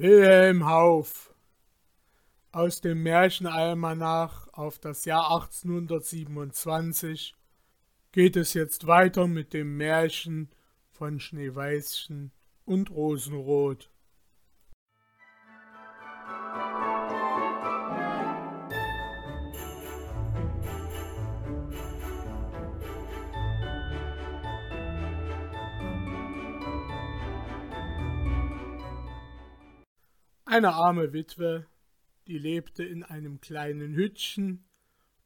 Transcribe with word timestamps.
Wilhelm 0.00 0.64
Hauf 0.64 1.34
aus 2.52 2.80
dem 2.80 3.02
Märchenalmanach 3.02 4.46
auf 4.52 4.78
das 4.78 5.04
Jahr 5.04 5.32
1827 5.32 7.34
geht 8.12 8.36
es 8.36 8.54
jetzt 8.54 8.86
weiter 8.86 9.26
mit 9.26 9.52
dem 9.52 9.76
Märchen 9.76 10.50
von 10.92 11.18
Schneeweißchen 11.18 12.30
und 12.64 12.92
Rosenrot. 12.92 13.90
Eine 30.50 30.72
arme 30.72 31.12
Witwe, 31.12 31.66
die 32.26 32.38
lebte 32.38 32.82
in 32.82 33.02
einem 33.02 33.38
kleinen 33.38 33.94
Hüttchen, 33.94 34.64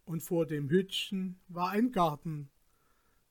und 0.05 0.21
vor 0.21 0.47
dem 0.47 0.69
Hüttchen 0.69 1.41
war 1.47 1.71
ein 1.71 1.93
Garten. 1.93 2.51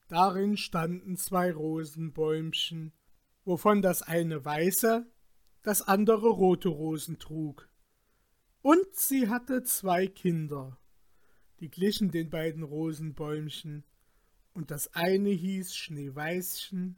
Darin 0.08 0.56
standen 0.56 1.18
zwei 1.18 1.52
Rosenbäumchen, 1.52 2.94
wovon 3.44 3.82
das 3.82 4.00
eine 4.00 4.42
weiße, 4.42 5.06
das 5.60 5.82
andere 5.82 6.30
rote 6.30 6.70
Rosen 6.70 7.18
trug. 7.18 7.68
Und 8.62 8.86
sie 8.94 9.28
hatte 9.28 9.62
zwei 9.62 10.06
Kinder, 10.06 10.78
die 11.60 11.68
glichen 11.68 12.10
den 12.10 12.30
beiden 12.30 12.62
Rosenbäumchen, 12.62 13.84
und 14.54 14.70
das 14.70 14.94
eine 14.94 15.28
hieß 15.28 15.76
Schneeweißchen, 15.76 16.96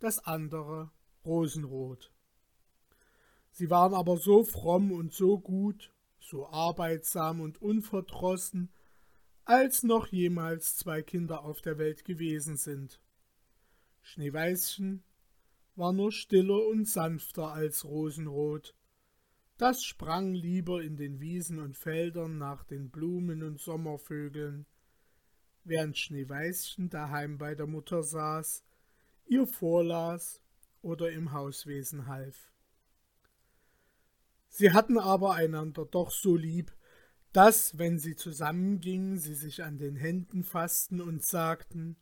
das 0.00 0.18
andere 0.18 0.90
Rosenrot. 1.24 2.12
Sie 3.52 3.68
waren 3.68 3.92
aber 3.94 4.16
so 4.16 4.44
fromm 4.44 4.92
und 4.92 5.12
so 5.12 5.38
gut, 5.38 5.92
so 6.18 6.48
arbeitsam 6.48 7.40
und 7.40 7.60
unverdrossen, 7.60 8.70
als 9.44 9.82
noch 9.82 10.06
jemals 10.06 10.76
zwei 10.76 11.02
Kinder 11.02 11.44
auf 11.44 11.60
der 11.60 11.76
Welt 11.76 12.04
gewesen 12.04 12.56
sind. 12.56 13.00
Schneeweißchen 14.00 15.02
war 15.76 15.92
nur 15.92 16.12
stiller 16.12 16.66
und 16.66 16.88
sanfter 16.88 17.52
als 17.52 17.84
Rosenrot. 17.84 18.74
Das 19.58 19.84
sprang 19.84 20.32
lieber 20.32 20.82
in 20.82 20.96
den 20.96 21.20
Wiesen 21.20 21.58
und 21.58 21.76
Feldern 21.76 22.38
nach 22.38 22.64
den 22.64 22.90
Blumen 22.90 23.42
und 23.42 23.60
Sommervögeln, 23.60 24.66
während 25.64 25.98
Schneeweißchen 25.98 26.88
daheim 26.88 27.36
bei 27.36 27.54
der 27.54 27.66
Mutter 27.66 28.02
saß, 28.02 28.64
ihr 29.26 29.46
vorlas 29.46 30.40
oder 30.80 31.12
im 31.12 31.32
Hauswesen 31.32 32.06
half. 32.06 32.51
Sie 34.54 34.72
hatten 34.72 34.98
aber 34.98 35.32
einander 35.32 35.86
doch 35.86 36.10
so 36.10 36.36
lieb, 36.36 36.76
dass, 37.32 37.78
wenn 37.78 37.98
sie 37.98 38.16
zusammengingen, 38.16 39.18
sie 39.18 39.34
sich 39.34 39.64
an 39.64 39.78
den 39.78 39.96
Händen 39.96 40.44
fassten 40.44 41.00
und 41.00 41.24
sagten 41.24 41.96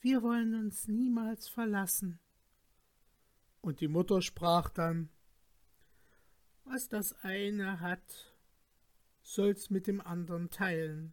Wir 0.00 0.22
wollen 0.22 0.54
uns 0.54 0.88
niemals 0.88 1.46
verlassen. 1.46 2.18
Und 3.60 3.82
die 3.82 3.88
Mutter 3.88 4.22
sprach 4.22 4.70
dann 4.70 5.10
Was 6.64 6.88
das 6.88 7.14
eine 7.22 7.80
hat, 7.80 8.34
soll's 9.20 9.68
mit 9.68 9.86
dem 9.86 10.00
andern 10.00 10.48
teilen. 10.48 11.12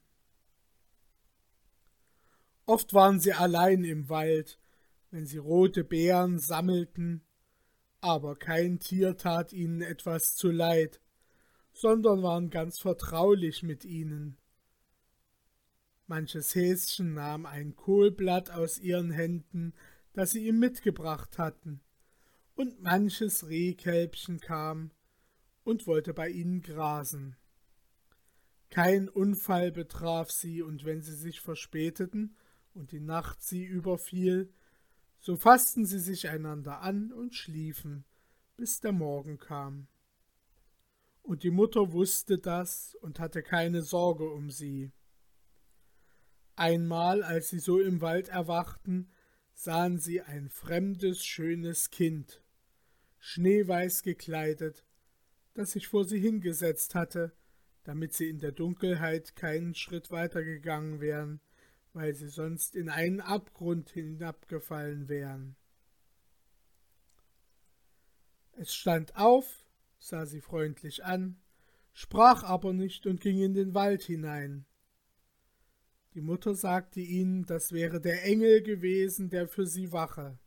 Oft 2.65 2.93
waren 2.93 3.19
sie 3.19 3.33
allein 3.33 3.83
im 3.83 4.07
Wald, 4.07 4.61
wenn 5.11 5.25
sie 5.25 5.39
rote 5.39 5.83
Beeren 5.83 6.39
sammelten 6.39 7.21
aber 8.05 8.35
kein 8.35 8.79
Tier 8.79 9.17
tat 9.17 9.51
ihnen 9.51 9.81
etwas 9.81 10.35
zuleid, 10.35 11.01
sondern 11.73 12.21
waren 12.21 12.51
ganz 12.51 12.77
vertraulich 12.77 13.63
mit 13.63 13.83
ihnen. 13.83 14.37
Manches 16.05 16.53
Häschen 16.53 17.15
nahm 17.15 17.47
ein 17.47 17.75
Kohlblatt 17.75 18.51
aus 18.51 18.77
ihren 18.77 19.09
Händen, 19.09 19.73
das 20.13 20.29
sie 20.31 20.47
ihm 20.47 20.59
mitgebracht 20.59 21.39
hatten, 21.39 21.81
und 22.53 22.79
manches 22.79 23.47
Rehkälbchen 23.47 24.39
kam 24.39 24.91
und 25.63 25.87
wollte 25.87 26.13
bei 26.13 26.29
ihnen 26.29 26.61
grasen. 26.61 27.35
Kein 28.69 29.09
Unfall 29.09 29.71
betraf 29.71 30.29
sie, 30.29 30.61
und 30.61 30.85
wenn 30.85 31.01
sie 31.01 31.15
sich 31.15 31.41
verspäteten 31.41 32.37
und 32.75 32.91
die 32.91 32.99
Nacht 32.99 33.41
sie 33.41 33.63
überfiel, 33.63 34.53
so 35.25 35.35
fassten 35.35 35.87
sie 35.87 35.97
sich 35.97 36.29
einander 36.29 36.81
an 36.81 37.11
und 37.11 37.33
schliefen, 37.33 38.05
bis 38.57 38.79
der 38.79 38.91
Morgen 38.91 39.39
kam. 39.39 39.87
Und 41.23 41.41
die 41.41 41.49
Mutter 41.49 41.93
wusste 41.93 42.37
das 42.37 42.93
und 43.01 43.19
hatte 43.19 43.41
keine 43.41 43.81
Sorge 43.81 44.29
um 44.29 44.51
sie. 44.51 44.91
Einmal, 46.55 47.23
als 47.23 47.49
sie 47.49 47.57
so 47.57 47.79
im 47.79 48.01
Wald 48.01 48.29
erwachten, 48.29 49.09
sahen 49.51 49.97
sie 49.97 50.21
ein 50.21 50.47
fremdes, 50.47 51.25
schönes 51.25 51.89
Kind, 51.89 52.43
schneeweiß 53.17 54.03
gekleidet, 54.03 54.85
das 55.55 55.71
sich 55.71 55.87
vor 55.87 56.05
sie 56.05 56.19
hingesetzt 56.19 56.93
hatte, 56.93 57.35
damit 57.83 58.13
sie 58.13 58.29
in 58.29 58.37
der 58.37 58.51
Dunkelheit 58.51 59.35
keinen 59.35 59.73
Schritt 59.73 60.11
weitergegangen 60.11 61.01
wären, 61.01 61.41
weil 61.95 62.13
sie 62.13 62.27
sonst 62.27 62.75
in 62.75 62.89
einen 62.89 63.21
Abgrund 63.21 63.89
hinabgefallen 63.89 65.07
wären. 65.07 65.55
Es 68.51 68.75
stand 68.75 69.15
auf, 69.15 69.65
sah 69.97 70.25
sie 70.25 70.41
freundlich 70.41 71.05
an, 71.05 71.39
sprach 71.93 72.43
aber 72.43 72.73
nicht 72.73 73.07
und 73.07 73.21
ging 73.21 73.39
in 73.39 73.53
den 73.53 73.73
Wald 73.73 74.03
hinein. 74.03 74.65
Die 76.13 76.21
Mutter 76.21 76.53
sagte 76.53 76.99
ihnen, 76.99 77.45
das 77.45 77.71
wäre 77.71 78.01
der 78.01 78.25
Engel 78.25 78.61
gewesen, 78.61 79.29
der 79.29 79.47
für 79.47 79.65
sie 79.65 79.93
wache. 79.93 80.37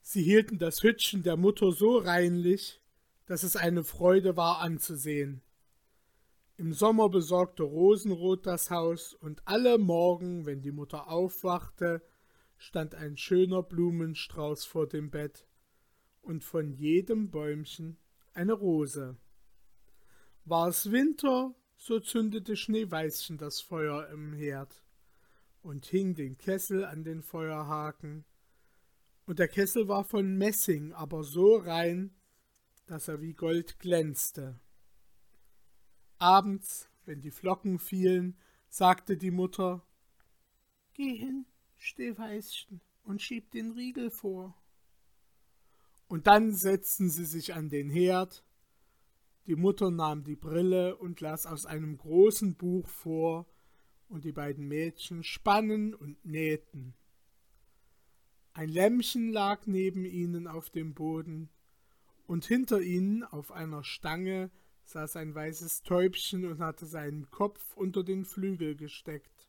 Sie 0.00 0.22
hielten 0.22 0.58
das 0.58 0.82
Hüttchen 0.82 1.22
der 1.22 1.36
Mutter 1.36 1.70
so 1.72 1.98
reinlich, 1.98 2.80
dass 3.26 3.42
es 3.42 3.56
eine 3.56 3.84
Freude 3.84 4.38
war 4.38 4.60
anzusehen. 4.60 5.42
Im 6.60 6.74
Sommer 6.74 7.08
besorgte 7.08 7.62
Rosenrot 7.62 8.44
das 8.44 8.70
Haus, 8.70 9.14
und 9.14 9.40
alle 9.46 9.78
Morgen, 9.78 10.44
wenn 10.44 10.60
die 10.60 10.72
Mutter 10.72 11.08
aufwachte, 11.08 12.02
stand 12.58 12.94
ein 12.94 13.16
schöner 13.16 13.62
Blumenstrauß 13.62 14.66
vor 14.66 14.86
dem 14.86 15.10
Bett 15.10 15.48
und 16.20 16.44
von 16.44 16.70
jedem 16.70 17.30
Bäumchen 17.30 17.96
eine 18.34 18.52
Rose. 18.52 19.16
War 20.44 20.68
es 20.68 20.92
Winter, 20.92 21.54
so 21.78 21.98
zündete 21.98 22.56
Schneeweißchen 22.56 23.38
das 23.38 23.62
Feuer 23.62 24.10
im 24.10 24.34
Herd 24.34 24.84
und 25.62 25.86
hing 25.86 26.14
den 26.14 26.36
Kessel 26.36 26.84
an 26.84 27.04
den 27.04 27.22
Feuerhaken, 27.22 28.26
und 29.24 29.38
der 29.38 29.48
Kessel 29.48 29.88
war 29.88 30.04
von 30.04 30.36
Messing, 30.36 30.92
aber 30.92 31.24
so 31.24 31.56
rein, 31.56 32.14
dass 32.84 33.08
er 33.08 33.22
wie 33.22 33.32
Gold 33.32 33.78
glänzte. 33.78 34.60
Abends, 36.20 36.90
wenn 37.06 37.22
die 37.22 37.30
Flocken 37.30 37.78
fielen, 37.78 38.36
sagte 38.68 39.16
die 39.16 39.30
Mutter 39.30 39.82
Geh 40.92 41.16
hin, 41.16 41.46
Schneeweißchen, 41.78 42.82
und 43.04 43.22
schieb 43.22 43.50
den 43.52 43.70
Riegel 43.70 44.10
vor. 44.10 44.54
Und 46.08 46.26
dann 46.26 46.52
setzten 46.52 47.08
sie 47.08 47.24
sich 47.24 47.54
an 47.54 47.70
den 47.70 47.88
Herd. 47.88 48.44
Die 49.46 49.56
Mutter 49.56 49.90
nahm 49.90 50.22
die 50.22 50.36
Brille 50.36 50.96
und 50.96 51.22
las 51.22 51.46
aus 51.46 51.64
einem 51.64 51.96
großen 51.96 52.54
Buch 52.54 52.86
vor, 52.86 53.46
und 54.08 54.26
die 54.26 54.32
beiden 54.32 54.68
Mädchen 54.68 55.22
spannen 55.22 55.94
und 55.94 56.22
nähten. 56.22 56.94
Ein 58.52 58.68
Lämmchen 58.68 59.30
lag 59.30 59.66
neben 59.66 60.04
ihnen 60.04 60.46
auf 60.46 60.68
dem 60.68 60.92
Boden, 60.92 61.48
und 62.26 62.44
hinter 62.44 62.82
ihnen 62.82 63.24
auf 63.24 63.52
einer 63.52 63.84
Stange 63.84 64.50
saß 64.90 65.16
ein 65.16 65.34
weißes 65.34 65.82
Täubchen 65.82 66.44
und 66.44 66.60
hatte 66.60 66.86
seinen 66.86 67.30
Kopf 67.30 67.76
unter 67.76 68.02
den 68.02 68.24
Flügel 68.24 68.74
gesteckt. 68.76 69.48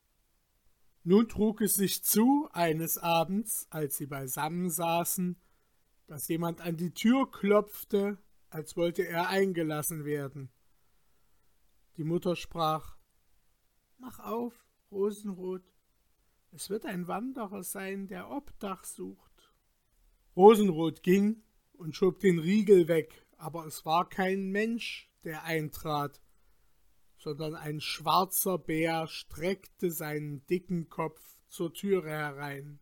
Nun 1.03 1.27
trug 1.27 1.61
es 1.61 1.73
sich 1.73 2.03
zu, 2.03 2.47
eines 2.51 2.97
Abends, 2.97 3.65
als 3.71 3.97
sie 3.97 4.05
beisammen 4.05 4.69
saßen, 4.69 5.35
dass 6.05 6.27
jemand 6.27 6.61
an 6.61 6.77
die 6.77 6.93
Tür 6.93 7.29
klopfte, 7.31 8.19
als 8.49 8.77
wollte 8.77 9.07
er 9.07 9.29
eingelassen 9.29 10.05
werden. 10.05 10.51
Die 11.97 12.03
Mutter 12.03 12.35
sprach 12.35 12.97
Mach 13.97 14.19
auf, 14.19 14.53
Rosenrot, 14.91 15.63
es 16.51 16.69
wird 16.69 16.85
ein 16.85 17.07
Wanderer 17.07 17.63
sein, 17.63 18.07
der 18.07 18.29
Obdach 18.29 18.83
sucht. 18.83 19.53
Rosenrot 20.35 21.01
ging 21.01 21.43
und 21.73 21.95
schob 21.95 22.19
den 22.19 22.39
Riegel 22.39 22.87
weg, 22.87 23.25
aber 23.37 23.65
es 23.65 23.85
war 23.85 24.07
kein 24.07 24.51
Mensch, 24.51 25.10
der 25.23 25.43
eintrat, 25.43 26.21
sondern 27.17 27.55
ein 27.55 27.81
schwarzer 27.81 28.57
Bär 28.57 29.07
streckte 29.07 29.91
seinen 29.91 30.45
dicken 30.47 30.89
Kopf 30.89 31.21
zur 31.49 31.73
Türe 31.73 32.09
herein. 32.09 32.79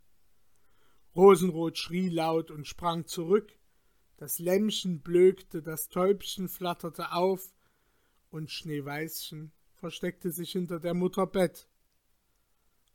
Rosenrot 1.16 1.78
schrie 1.78 2.10
laut 2.10 2.52
und 2.52 2.66
sprang 2.66 3.06
zurück, 3.06 3.52
Das 4.18 4.40
Lämmchen 4.40 5.02
blökte, 5.02 5.62
das 5.62 5.90
Täubchen 5.90 6.50
flatterte 6.50 7.12
auf, 7.14 7.54
und 8.30 8.52
Schneeweißchen 8.52 9.52
versteckte 9.74 10.32
sich 10.32 10.52
hinter 10.52 10.80
der 10.80 10.94
Mutter 10.94 11.26
Bett. 11.26 11.68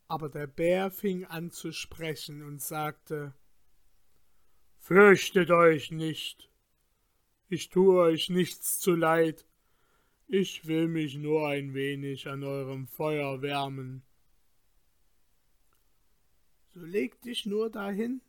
Aber 0.07 0.29
der 0.29 0.47
Bär 0.47 0.91
fing 0.91 1.25
an 1.25 1.51
zu 1.51 1.71
sprechen 1.71 2.43
und 2.43 2.61
sagte 2.61 3.33
Fürchtet 4.77 5.49
euch 5.49 5.91
nicht, 5.91 6.49
ich 7.49 7.69
tue 7.69 7.99
euch 7.99 8.29
nichts 8.29 8.79
zu 8.79 8.95
leid, 8.95 9.45
ich 10.27 10.65
will 10.65 10.87
mich 10.87 11.17
nur 11.17 11.47
ein 11.47 11.73
wenig 11.73 12.27
an 12.27 12.43
eurem 12.43 12.87
Feuer 12.87 13.41
wärmen. 13.41 14.03
So 16.73 16.83
leg 16.83 17.21
dich 17.21 17.45
nur 17.45 17.69
dahin, 17.69 18.21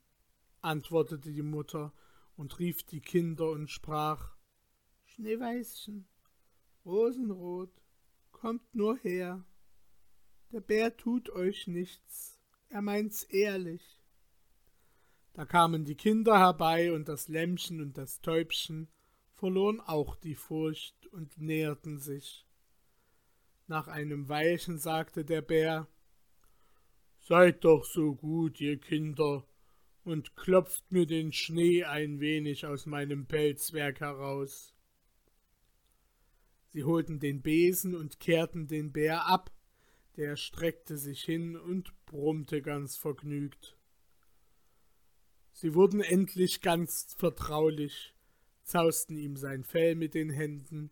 antwortete 0.61 1.33
die 1.33 1.43
Mutter 1.43 1.93
und 2.37 2.59
rief 2.59 2.83
die 2.83 3.01
Kinder 3.01 3.51
und 3.51 3.71
sprach 3.71 4.37
Schneeweißchen, 5.07 6.07
Rosenrot, 6.85 7.73
kommt 8.33 8.75
nur 8.75 8.99
her. 8.99 9.45
Der 10.53 10.61
Bär 10.61 10.97
tut 10.97 11.31
euch 11.31 11.67
nichts, 11.67 12.39
er 12.69 12.83
meint's 12.83 13.23
ehrlich. 13.25 14.03
Da 15.33 15.47
kamen 15.47 15.85
die 15.85 15.97
Kinder 15.97 16.39
herbei 16.39 16.93
und 16.93 17.09
das 17.09 17.29
Lämmchen 17.29 17.81
und 17.81 17.97
das 17.97 18.21
Täubchen 18.21 18.89
verloren 19.37 19.81
auch 19.81 20.17
die 20.17 20.35
Furcht 20.35 21.06
und 21.09 21.38
näherten 21.38 21.99
sich. 21.99 22.47
Nach 23.69 23.88
einem 23.88 24.29
Weilchen 24.29 24.79
sagte 24.79 25.25
der 25.25 25.43
Bär 25.43 25.88
Seid 27.21 27.65
doch 27.65 27.85
so 27.85 28.15
gut, 28.15 28.61
ihr 28.61 28.79
Kinder, 28.79 29.44
und 30.05 30.37
klopft 30.37 30.93
mir 30.93 31.06
den 31.06 31.33
Schnee 31.33 31.83
ein 31.83 32.21
wenig 32.21 32.67
aus 32.67 32.87
meinem 32.87 33.27
Pelzwerk 33.27 34.00
heraus. 34.00 34.73
Sie 36.69 36.85
holten 36.85 37.19
den 37.19 37.43
Besen 37.43 37.97
und 37.97 38.21
kehrten 38.21 38.69
den 38.69 38.93
Bär 38.93 39.27
ab, 39.27 39.50
der 40.17 40.37
streckte 40.37 40.97
sich 40.97 41.23
hin 41.25 41.56
und 41.56 41.93
brummte 42.06 42.62
ganz 42.62 42.97
vergnügt. 42.97 43.77
Sie 45.53 45.75
wurden 45.75 46.00
endlich 46.00 46.61
ganz 46.61 47.15
vertraulich, 47.19 48.15
zausten 48.67 49.17
ihm 49.17 49.37
sein 49.37 49.65
Fell 49.65 49.95
mit 49.95 50.15
den 50.15 50.31
Händen 50.31 50.91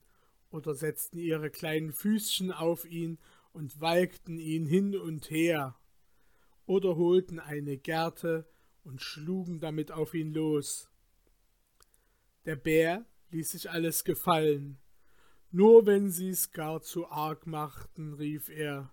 oder 0.50 0.75
setzten 0.75 1.19
ihre 1.19 1.50
kleinen 1.50 1.93
Füßchen 1.93 2.53
auf 2.53 2.85
ihn 2.85 3.19
und 3.53 3.81
walkten 3.81 4.38
ihn 4.38 4.67
hin 4.67 4.97
und 4.97 5.31
her, 5.31 5.76
oder 6.67 6.97
holten 6.97 7.41
eine 7.41 7.76
Gerte 7.76 8.49
und 8.85 9.03
schlugen 9.03 9.61
damit 9.61 9.93
auf 9.93 10.15
ihn 10.15 10.32
los. 10.32 10.88
Der 12.44 12.56
Bär 12.56 13.05
ließ 13.31 13.50
sich 13.50 13.71
alles 13.71 14.05
gefallen. 14.05 14.79
Nur 15.50 15.87
wenn 15.87 16.11
sie's 16.11 16.53
gar 16.53 16.82
zu 16.82 17.09
arg 17.09 17.47
machten, 17.47 18.15
rief 18.15 18.49
er 18.49 18.93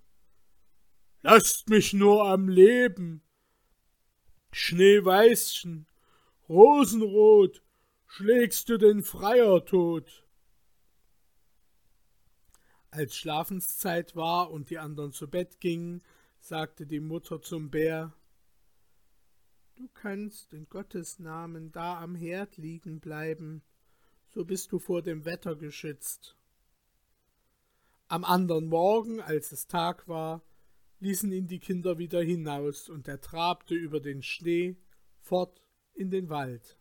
Lasst 1.21 1.69
mich 1.69 1.93
nur 1.93 2.25
am 2.25 2.49
Leben. 2.49 3.21
Schneeweißchen, 4.51 5.87
Rosenrot, 6.49 7.61
schlägst 8.13 8.67
du 8.67 8.77
den 8.77 9.03
Freier 9.03 9.63
tot. 9.63 10.25
Als 12.89 13.15
Schlafenszeit 13.15 14.17
war 14.17 14.51
und 14.51 14.69
die 14.69 14.79
anderen 14.79 15.13
zu 15.13 15.29
Bett 15.29 15.61
gingen, 15.61 16.03
sagte 16.37 16.85
die 16.85 16.99
Mutter 16.99 17.41
zum 17.41 17.69
Bär 17.69 18.13
Du 19.77 19.87
kannst 19.93 20.53
in 20.53 20.67
Gottes 20.67 21.19
Namen 21.19 21.71
da 21.71 22.01
am 22.01 22.13
Herd 22.13 22.57
liegen 22.57 22.99
bleiben, 22.99 23.63
so 24.27 24.43
bist 24.43 24.73
du 24.73 24.79
vor 24.79 25.01
dem 25.01 25.23
Wetter 25.23 25.55
geschützt. 25.55 26.35
Am 28.09 28.25
andern 28.25 28.67
Morgen, 28.67 29.21
als 29.21 29.53
es 29.53 29.67
Tag 29.67 30.09
war, 30.09 30.43
ließen 30.99 31.31
ihn 31.31 31.47
die 31.47 31.59
Kinder 31.59 31.97
wieder 31.97 32.21
hinaus, 32.21 32.89
und 32.89 33.07
er 33.07 33.21
trabte 33.21 33.73
über 33.73 34.01
den 34.01 34.21
Schnee 34.21 34.75
fort 35.21 35.63
in 35.93 36.11
den 36.11 36.27
Wald. 36.29 36.77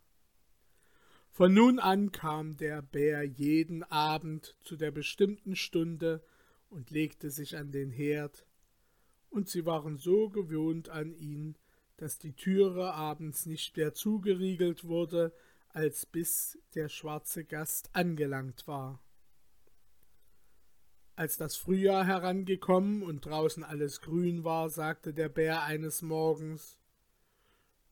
Von 1.31 1.53
nun 1.53 1.79
an 1.79 2.11
kam 2.11 2.57
der 2.57 2.81
Bär 2.81 3.23
jeden 3.23 3.83
Abend 3.83 4.57
zu 4.63 4.75
der 4.75 4.91
bestimmten 4.91 5.55
Stunde 5.55 6.21
und 6.69 6.91
legte 6.91 7.31
sich 7.31 7.55
an 7.55 7.71
den 7.71 7.89
Herd, 7.89 8.45
und 9.29 9.47
sie 9.47 9.65
waren 9.65 9.97
so 9.97 10.29
gewohnt 10.29 10.89
an 10.89 11.13
ihn, 11.13 11.57
dass 11.95 12.17
die 12.17 12.33
Türe 12.33 12.93
abends 12.93 13.45
nicht 13.45 13.77
mehr 13.77 13.93
zugeriegelt 13.93 14.83
wurde, 14.83 15.33
als 15.69 16.05
bis 16.05 16.59
der 16.75 16.89
schwarze 16.89 17.45
Gast 17.45 17.89
angelangt 17.93 18.67
war. 18.67 19.01
Als 21.15 21.37
das 21.37 21.55
Frühjahr 21.55 22.05
herangekommen 22.05 23.03
und 23.03 23.25
draußen 23.25 23.63
alles 23.63 24.01
grün 24.01 24.43
war, 24.43 24.69
sagte 24.69 25.13
der 25.13 25.29
Bär 25.29 25.63
eines 25.63 26.01
Morgens 26.01 26.77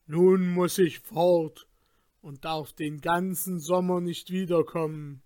Nun 0.06 0.46
muss 0.46 0.76
ich 0.76 1.00
fort 1.00 1.69
und 2.20 2.44
darf 2.44 2.72
den 2.72 3.00
ganzen 3.00 3.60
Sommer 3.60 4.00
nicht 4.00 4.30
wiederkommen. 4.30 5.22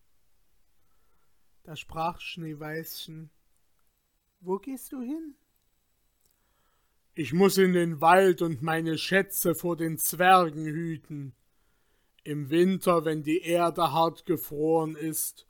Da 1.65 1.77
sprach 1.77 2.21
Schneeweißchen 2.21 3.31
Wo 4.41 4.59
gehst 4.59 4.93
du 4.93 5.01
hin? 5.01 5.35
Ich 7.15 7.33
muss 7.33 7.59
in 7.59 7.73
den 7.73 8.01
Wald 8.01 8.43
und 8.43 8.61
meine 8.61 8.99
Schätze 8.99 9.55
vor 9.55 9.77
den 9.77 9.99
Zwergen 9.99 10.67
hüten. 10.67 11.33
Im 12.25 12.51
Winter, 12.51 13.05
wenn 13.05 13.23
die 13.23 13.43
Erde 13.43 13.93
hart 13.93 14.27
gefroren 14.27 14.97
ist, 14.97 15.47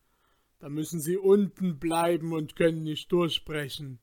da 0.58 0.68
müssen 0.68 1.00
sie 1.00 1.16
unten 1.16 1.78
bleiben 1.78 2.32
und 2.32 2.56
können 2.56 2.82
nicht 2.82 3.10
durchbrechen. 3.12 3.98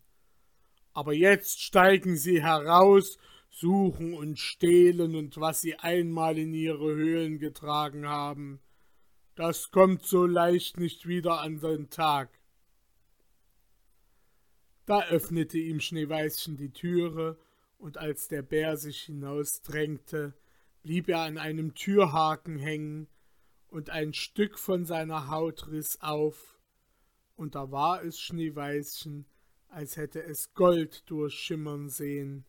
Aber 0.94 1.14
jetzt 1.14 1.62
steigen 1.62 2.18
sie 2.18 2.42
heraus, 2.42 3.18
suchen 3.52 4.14
und 4.14 4.40
stehlen 4.40 5.16
und 5.16 5.40
was 5.40 5.62
sie 5.62 5.76
einmal 5.76 6.38
in 6.38 6.54
ihre 6.54 6.96
Höhlen 6.96 7.38
getragen 7.38 8.08
haben, 8.08 8.60
das 9.36 9.72
kommt 9.72 10.04
so 10.04 10.26
leicht 10.26 10.78
nicht 10.78 11.08
wieder 11.08 11.42
an 11.42 11.60
den 11.60 11.90
Tag. 11.90 12.40
Da 14.86 15.06
öffnete 15.06 15.60
ihm 15.60 15.80
Schneeweißchen 15.80 16.58
die 16.58 16.72
Türe 16.72 17.38
und 17.78 17.98
als 17.98 18.28
der 18.28 18.42
Bär 18.42 18.78
sich 18.78 19.04
hinausdrängte, 19.04 20.34
blieb 20.82 21.10
er 21.10 21.22
an 21.22 21.38
einem 21.38 21.76
Türhaken 21.76 22.58
hängen, 22.58 23.08
und 23.68 23.90
ein 23.90 24.14
Stück 24.14 24.60
von 24.60 24.86
seiner 24.86 25.30
Haut 25.30 25.70
riss 25.70 26.02
auf, 26.02 26.60
und 27.38 27.56
da 27.56 27.72
war 27.72 28.04
es 28.04 28.20
Schneeweißchen, 28.20 29.26
als 29.70 29.96
hätte 29.96 30.22
es 30.22 30.54
Gold 30.54 31.10
durchschimmern 31.10 31.88
sehen. 31.88 32.46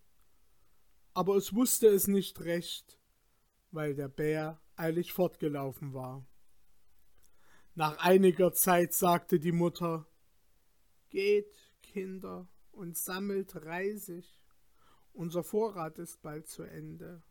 Aber 1.15 1.37
es 1.37 1.55
wusste 1.55 1.89
es 1.89 2.09
nicht 2.09 2.41
recht, 2.41 2.99
weil 3.71 3.95
der 3.95 4.09
Bär 4.09 4.61
eilig 4.77 5.13
fortgelaufen 5.13 5.93
war. 5.93 6.27
Nach 7.75 7.99
einiger 7.99 8.53
Zeit 8.53 8.93
sagte 8.93 9.39
die 9.39 9.53
Mutter 9.53 10.07
Geht, 11.11 11.55
Kinder, 11.83 12.49
und 12.71 12.97
sammelt 12.97 13.55
Reisig. 13.65 14.41
Unser 15.13 15.45
Vorrat 15.45 15.99
ist 15.99 16.23
bald 16.23 16.49
zu 16.49 16.63
Ende. 16.63 17.23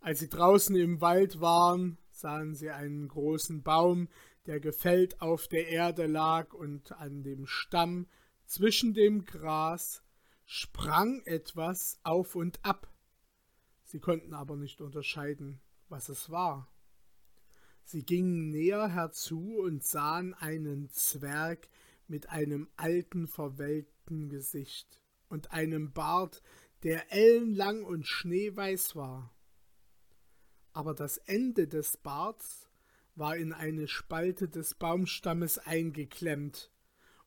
Als 0.00 0.20
sie 0.20 0.28
draußen 0.28 0.76
im 0.76 1.00
Wald 1.00 1.40
waren, 1.40 1.98
sahen 2.10 2.54
sie 2.54 2.70
einen 2.70 3.08
großen 3.08 3.62
Baum, 3.64 4.08
der 4.46 4.60
gefällt 4.60 5.20
auf 5.20 5.48
der 5.48 5.68
Erde 5.68 6.06
lag, 6.06 6.52
und 6.52 6.92
an 6.92 7.24
dem 7.24 7.46
Stamm 7.46 8.06
zwischen 8.46 8.94
dem 8.94 9.24
Gras 9.24 10.02
sprang 10.50 11.20
etwas 11.26 12.00
auf 12.04 12.34
und 12.34 12.64
ab. 12.64 12.90
Sie 13.84 14.00
konnten 14.00 14.32
aber 14.32 14.56
nicht 14.56 14.80
unterscheiden, 14.80 15.60
was 15.90 16.08
es 16.08 16.30
war. 16.30 16.72
Sie 17.84 18.02
gingen 18.02 18.48
näher 18.48 18.88
herzu 18.88 19.58
und 19.58 19.84
sahen 19.84 20.32
einen 20.32 20.88
Zwerg 20.88 21.68
mit 22.06 22.30
einem 22.30 22.66
alten, 22.76 23.26
verwelkten 23.26 24.30
Gesicht 24.30 25.02
und 25.28 25.52
einem 25.52 25.92
Bart, 25.92 26.42
der 26.82 27.12
ellenlang 27.12 27.84
und 27.84 28.06
schneeweiß 28.06 28.96
war. 28.96 29.34
Aber 30.72 30.94
das 30.94 31.18
Ende 31.18 31.68
des 31.68 31.98
Barts 31.98 32.70
war 33.14 33.36
in 33.36 33.52
eine 33.52 33.86
Spalte 33.86 34.48
des 34.48 34.74
Baumstammes 34.74 35.58
eingeklemmt, 35.58 36.72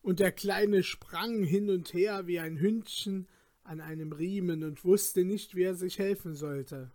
und 0.02 0.20
der 0.20 0.32
Kleine 0.32 0.84
sprang 0.84 1.44
hin 1.44 1.70
und 1.70 1.94
her 1.94 2.28
wie 2.28 2.40
ein 2.40 2.60
Hündchen 2.60 3.28
an 3.64 3.82
einem 3.82 4.12
Riemen 4.12 4.64
und 4.64 4.84
wusste 4.84 5.24
nicht, 5.24 5.56
wie 5.56 5.64
er 5.64 5.76
sich 5.76 6.00
helfen 6.00 6.36
sollte. 6.36 6.92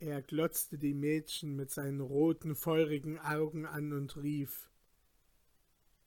Er 0.00 0.22
glotzte 0.22 0.78
die 0.78 0.94
Mädchen 0.94 1.56
mit 1.56 1.70
seinen 1.70 2.00
roten, 2.00 2.54
feurigen 2.54 3.18
Augen 3.18 3.66
an 3.66 3.92
und 3.92 4.16
rief 4.16 4.70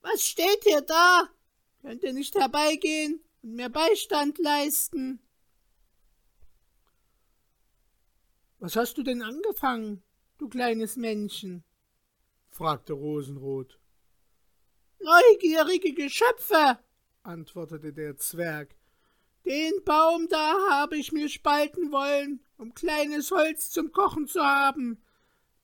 Was 0.01 0.21
steht 0.23 0.65
ihr 0.65 0.81
da? 0.81 1.29
Könnt 1.81 2.03
ihr 2.03 2.13
nicht 2.13 2.35
herbeigehen 2.35 3.21
und 3.41 3.55
mir 3.55 3.69
Beistand 3.69 4.37
leisten? 4.37 5.19
Was 8.59 8.75
hast 8.75 8.97
du 8.97 9.03
denn 9.03 9.23
angefangen? 9.23 10.03
du 10.37 10.47
kleines 10.47 10.95
Männchen? 10.95 11.63
fragte 12.49 12.93
Rosenrot. 12.93 13.80
Neugierige 15.03 15.93
Geschöpfe, 15.93 16.77
antwortete 17.23 17.91
der 17.91 18.17
Zwerg. 18.17 18.75
Den 19.45 19.83
Baum 19.83 20.27
da 20.29 20.55
habe 20.69 20.97
ich 20.97 21.11
mir 21.11 21.27
spalten 21.27 21.91
wollen, 21.91 22.39
um 22.57 22.75
kleines 22.75 23.31
Holz 23.31 23.71
zum 23.71 23.91
Kochen 23.91 24.27
zu 24.27 24.43
haben. 24.43 25.01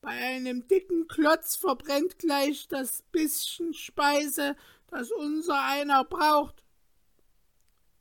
Bei 0.00 0.10
einem 0.10 0.66
dicken 0.66 1.06
Klotz 1.06 1.54
verbrennt 1.54 2.18
gleich 2.18 2.66
das 2.68 3.02
bisschen 3.12 3.74
Speise, 3.74 4.56
das 4.88 5.12
unser 5.12 5.62
einer 5.62 6.04
braucht. 6.04 6.64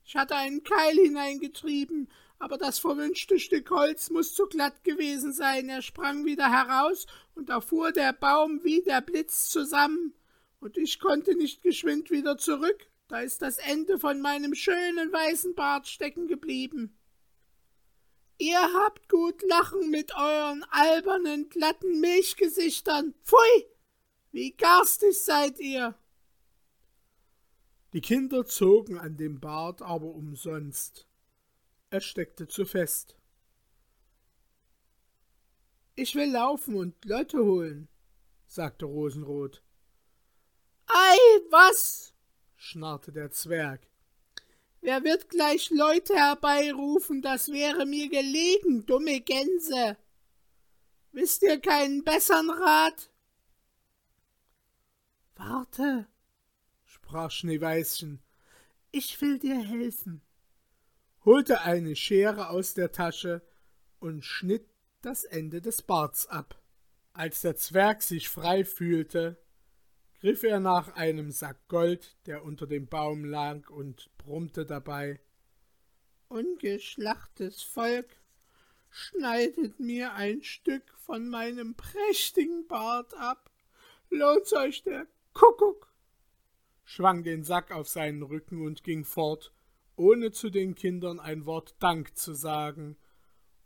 Ich 0.03 0.15
hatte 0.15 0.35
einen 0.35 0.63
Keil 0.63 0.95
hineingetrieben, 0.95 2.09
aber 2.39 2.57
das 2.57 2.79
verwünschte 2.79 3.39
Stück 3.39 3.69
Holz 3.69 4.09
muss 4.09 4.33
zu 4.33 4.47
glatt 4.47 4.83
gewesen 4.83 5.33
sein. 5.33 5.69
Er 5.69 5.81
sprang 5.81 6.25
wieder 6.25 6.49
heraus, 6.49 7.05
und 7.35 7.49
da 7.49 7.61
fuhr 7.61 7.91
der 7.91 8.13
Baum 8.13 8.63
wie 8.63 8.81
der 8.81 9.01
Blitz 9.01 9.49
zusammen, 9.49 10.13
und 10.59 10.77
ich 10.77 10.99
konnte 10.99 11.35
nicht 11.35 11.61
geschwind 11.61 12.09
wieder 12.11 12.37
zurück, 12.37 12.89
da 13.07 13.21
ist 13.21 13.41
das 13.41 13.57
Ende 13.57 13.99
von 13.99 14.21
meinem 14.21 14.53
schönen 14.53 15.11
weißen 15.11 15.55
Bart 15.55 15.87
stecken 15.87 16.27
geblieben. 16.27 16.97
Ihr 18.37 18.61
habt 18.61 19.09
gut 19.09 19.41
lachen 19.47 19.89
mit 19.89 20.13
euren 20.15 20.63
albernen, 20.69 21.49
glatten 21.49 21.99
Milchgesichtern. 21.99 23.15
Pfui! 23.23 23.65
Wie 24.31 24.51
garstig 24.51 25.17
seid 25.17 25.59
ihr! 25.59 25.95
Die 27.93 28.01
Kinder 28.01 28.45
zogen 28.45 28.99
an 28.99 29.17
dem 29.17 29.39
Bart 29.39 29.81
aber 29.81 30.07
umsonst. 30.07 31.07
Er 31.89 32.01
steckte 32.01 32.47
zu 32.47 32.65
fest. 32.65 33.17
Ich 35.95 36.13
will 36.13 36.29
laufen 36.31 36.75
und 36.75 37.05
Leute 37.05 37.43
holen, 37.43 37.87
sagte 38.45 38.85
Rosenrot. 38.85 39.63
Ei, 40.87 41.17
was? 41.49 42.13
schnarrte 42.55 43.11
der 43.11 43.31
Zwerg. 43.31 43.87
Wer 44.81 45.03
wird 45.03 45.29
gleich 45.29 45.69
Leute 45.69 46.15
herbeirufen, 46.15 47.21
das 47.21 47.51
wäre 47.51 47.85
mir 47.85 48.09
gelegen, 48.09 48.85
dumme 48.85 49.19
Gänse. 49.21 49.97
Wisst 51.11 51.41
ihr 51.41 51.59
keinen 51.59 52.03
bessern 52.03 52.49
Rat? 52.49 53.09
Warte, 55.35 56.07
sprach 56.83 57.31
Schneeweißchen, 57.31 58.21
ich 58.91 59.19
will 59.21 59.39
dir 59.39 59.59
helfen, 59.59 60.21
holte 61.25 61.61
eine 61.61 61.95
Schere 61.95 62.49
aus 62.49 62.73
der 62.73 62.91
Tasche 62.91 63.41
und 63.99 64.23
schnitt 64.23 64.67
das 65.01 65.23
Ende 65.23 65.61
des 65.61 65.81
Barts 65.81 66.27
ab. 66.27 66.61
Als 67.13 67.41
der 67.41 67.55
Zwerg 67.55 68.01
sich 68.03 68.29
frei 68.29 68.63
fühlte, 68.63 69.37
griff 70.19 70.43
er 70.43 70.59
nach 70.59 70.95
einem 70.95 71.31
Sack 71.31 71.67
Gold, 71.67 72.17
der 72.25 72.43
unter 72.43 72.67
dem 72.67 72.87
Baum 72.87 73.23
lag, 73.25 73.69
und 73.69 74.09
brummte 74.17 74.65
dabei 74.65 75.19
Ungeschlachtes 76.29 77.63
Volk, 77.63 78.17
schneidet 78.89 79.79
mir 79.79 80.13
ein 80.13 80.43
Stück 80.43 80.93
von 80.97 81.29
meinem 81.29 81.75
prächtigen 81.75 82.67
Bart 82.67 83.13
ab, 83.13 83.51
lohnt 84.09 84.51
euch 84.53 84.83
der 84.83 85.07
Kuckuck, 85.33 85.93
schwang 86.83 87.23
den 87.23 87.43
Sack 87.43 87.71
auf 87.71 87.87
seinen 87.87 88.23
Rücken 88.23 88.65
und 88.65 88.83
ging 88.83 89.05
fort, 89.05 89.53
ohne 89.95 90.31
zu 90.31 90.49
den 90.49 90.75
Kindern 90.75 91.19
ein 91.19 91.45
Wort 91.45 91.75
Dank 91.79 92.17
zu 92.17 92.33
sagen 92.33 92.97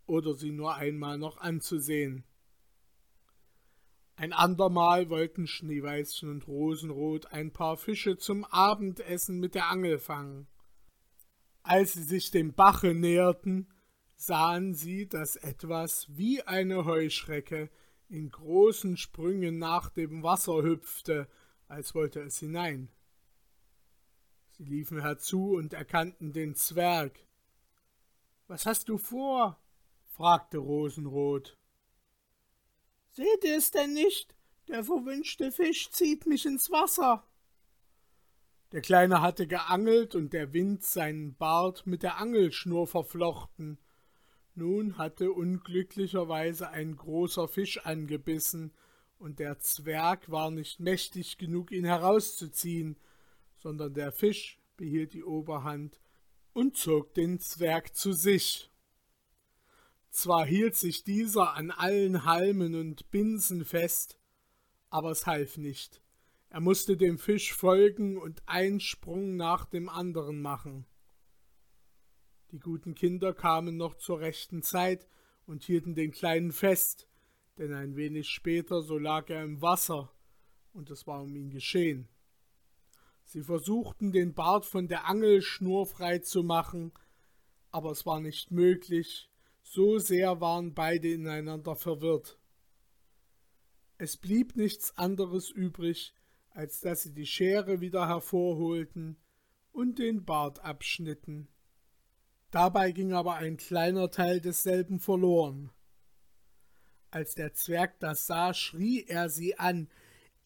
oder 0.05 0.33
sie 0.33 0.51
nur 0.51 0.75
einmal 0.75 1.17
noch 1.17 1.37
anzusehen. 1.37 2.25
Ein 4.21 4.33
andermal 4.33 5.09
wollten 5.09 5.47
Schneeweißchen 5.47 6.29
und 6.29 6.47
Rosenrot 6.47 7.31
ein 7.31 7.51
paar 7.51 7.75
Fische 7.75 8.19
zum 8.19 8.45
Abendessen 8.45 9.39
mit 9.39 9.55
der 9.55 9.71
Angel 9.71 9.97
fangen. 9.97 10.45
Als 11.63 11.93
sie 11.93 12.03
sich 12.03 12.29
dem 12.29 12.53
Bache 12.53 12.93
näherten, 12.93 13.67
sahen 14.15 14.75
sie, 14.75 15.09
dass 15.09 15.37
etwas 15.37 16.05
wie 16.15 16.43
eine 16.43 16.85
Heuschrecke 16.85 17.71
in 18.09 18.29
großen 18.29 18.95
Sprüngen 18.95 19.57
nach 19.57 19.89
dem 19.89 20.21
Wasser 20.21 20.61
hüpfte, 20.61 21.27
als 21.67 21.95
wollte 21.95 22.19
es 22.19 22.37
hinein. 22.37 22.91
Sie 24.51 24.65
liefen 24.65 25.01
herzu 25.01 25.55
und 25.55 25.73
erkannten 25.73 26.31
den 26.31 26.53
Zwerg. 26.53 27.25
Was 28.45 28.67
hast 28.67 28.87
du 28.87 28.99
vor? 28.99 29.59
fragte 30.05 30.59
Rosenrot. 30.59 31.57
Seht 33.11 33.43
ihr 33.43 33.57
es 33.57 33.71
denn 33.71 33.93
nicht? 33.93 34.33
Der 34.69 34.83
verwünschte 34.85 35.51
Fisch 35.51 35.89
zieht 35.91 36.25
mich 36.25 36.45
ins 36.45 36.71
Wasser. 36.71 37.27
Der 38.71 38.79
Kleine 38.81 39.21
hatte 39.21 39.47
geangelt 39.47 40.15
und 40.15 40.31
der 40.31 40.53
Wind 40.53 40.83
seinen 40.83 41.35
Bart 41.35 41.85
mit 41.85 42.03
der 42.03 42.17
Angelschnur 42.17 42.87
verflochten. 42.87 43.79
Nun 44.55 44.97
hatte 44.97 45.33
unglücklicherweise 45.33 46.69
ein 46.69 46.95
großer 46.95 47.47
Fisch 47.47 47.79
angebissen, 47.85 48.73
und 49.17 49.39
der 49.39 49.59
Zwerg 49.59 50.31
war 50.31 50.49
nicht 50.49 50.79
mächtig 50.79 51.37
genug, 51.37 51.71
ihn 51.71 51.85
herauszuziehen, 51.85 52.97
sondern 53.57 53.93
der 53.93 54.11
Fisch 54.11 54.59
behielt 54.77 55.13
die 55.13 55.23
Oberhand 55.23 55.99
und 56.53 56.75
zog 56.75 57.13
den 57.13 57.39
Zwerg 57.39 57.95
zu 57.95 58.13
sich. 58.13 58.70
Zwar 60.11 60.45
hielt 60.45 60.75
sich 60.75 61.05
dieser 61.05 61.53
an 61.55 61.71
allen 61.71 62.25
Halmen 62.25 62.75
und 62.75 63.09
Binsen 63.11 63.63
fest, 63.63 64.19
aber 64.89 65.09
es 65.09 65.25
half 65.25 65.57
nicht. 65.57 66.01
Er 66.49 66.59
musste 66.59 66.97
dem 66.97 67.17
Fisch 67.17 67.53
folgen 67.53 68.17
und 68.17 68.43
einen 68.45 68.81
Sprung 68.81 69.37
nach 69.37 69.65
dem 69.65 69.87
anderen 69.87 70.41
machen. 70.41 70.85
Die 72.51 72.59
guten 72.59 72.93
Kinder 72.93 73.33
kamen 73.33 73.77
noch 73.77 73.95
zur 73.95 74.19
rechten 74.19 74.61
Zeit 74.61 75.07
und 75.45 75.63
hielten 75.63 75.95
den 75.95 76.11
Kleinen 76.11 76.51
fest, 76.51 77.07
denn 77.57 77.73
ein 77.73 77.95
wenig 77.95 78.27
später 78.27 78.81
so 78.81 78.97
lag 78.97 79.29
er 79.29 79.45
im 79.45 79.61
Wasser, 79.61 80.11
und 80.73 80.89
es 80.89 81.07
war 81.07 81.21
um 81.21 81.33
ihn 81.37 81.49
geschehen. 81.49 82.09
Sie 83.23 83.43
versuchten 83.43 84.11
den 84.11 84.33
Bart 84.33 84.65
von 84.65 84.89
der 84.89 85.05
Angelschnur 85.05 85.85
frei 85.85 86.19
zu 86.19 86.43
machen, 86.43 86.91
aber 87.71 87.91
es 87.91 88.05
war 88.05 88.19
nicht 88.19 88.51
möglich, 88.51 89.30
so 89.71 89.99
sehr 89.99 90.41
waren 90.41 90.73
beide 90.73 91.13
ineinander 91.13 91.77
verwirrt. 91.77 92.37
Es 93.97 94.17
blieb 94.17 94.57
nichts 94.57 94.97
anderes 94.97 95.49
übrig, 95.49 96.13
als 96.49 96.81
dass 96.81 97.03
sie 97.03 97.13
die 97.13 97.25
Schere 97.25 97.79
wieder 97.79 98.09
hervorholten 98.09 99.15
und 99.71 99.97
den 99.97 100.25
Bart 100.25 100.59
abschnitten. 100.59 101.47
Dabei 102.49 102.91
ging 102.91 103.13
aber 103.13 103.35
ein 103.35 103.55
kleiner 103.55 104.11
Teil 104.11 104.41
desselben 104.41 104.99
verloren. 104.99 105.71
Als 107.09 107.35
der 107.35 107.53
Zwerg 107.53 107.97
das 108.01 108.27
sah, 108.27 108.53
schrie 108.53 109.05
er 109.07 109.29
sie 109.29 109.57
an 109.57 109.89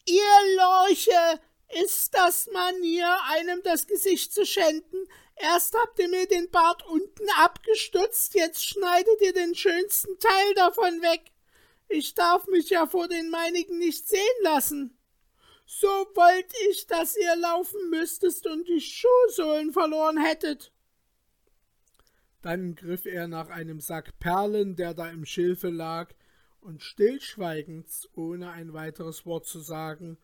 Ihr 0.05 0.55
Lorche, 0.57 1.41
ist 1.81 2.13
das 2.13 2.47
Manier, 2.53 3.11
einem 3.31 3.59
das 3.63 3.87
Gesicht 3.87 4.33
zu 4.33 4.45
schänden? 4.45 5.07
Erst 5.35 5.75
habt 5.77 5.99
ihr 5.99 6.07
mir 6.07 6.27
den 6.27 6.49
Bart 6.49 6.85
unten 6.87 7.27
abgestutzt, 7.37 8.35
jetzt 8.35 8.65
schneidet 8.65 9.21
ihr 9.21 9.33
den 9.33 9.53
schönsten 9.53 10.17
Teil 10.19 10.53
davon 10.55 11.01
weg. 11.01 11.31
Ich 11.89 12.13
darf 12.13 12.47
mich 12.47 12.69
ja 12.69 12.87
vor 12.87 13.07
den 13.07 13.29
meinigen 13.29 13.77
nicht 13.77 14.07
sehen 14.07 14.43
lassen. 14.43 14.97
So 15.65 15.87
wollt 15.87 16.53
ich, 16.69 16.87
dass 16.87 17.17
ihr 17.17 17.35
laufen 17.35 17.89
müsstest 17.89 18.47
und 18.47 18.67
die 18.67 18.81
Schuhsohlen 18.81 19.71
verloren 19.73 20.23
hättet. 20.23 20.71
Dann 22.41 22.75
griff 22.75 23.05
er 23.05 23.27
nach 23.27 23.49
einem 23.49 23.79
Sack 23.79 24.19
Perlen, 24.19 24.75
der 24.75 24.93
da 24.93 25.09
im 25.09 25.25
Schilfe 25.25 25.69
lag, 25.69 26.13
und 26.61 26.81
stillschweigend, 26.81 28.09
ohne 28.13 28.51
ein 28.51 28.73
weiteres 28.73 29.25
Wort 29.25 29.45
zu 29.45 29.59
sagen, 29.59 30.17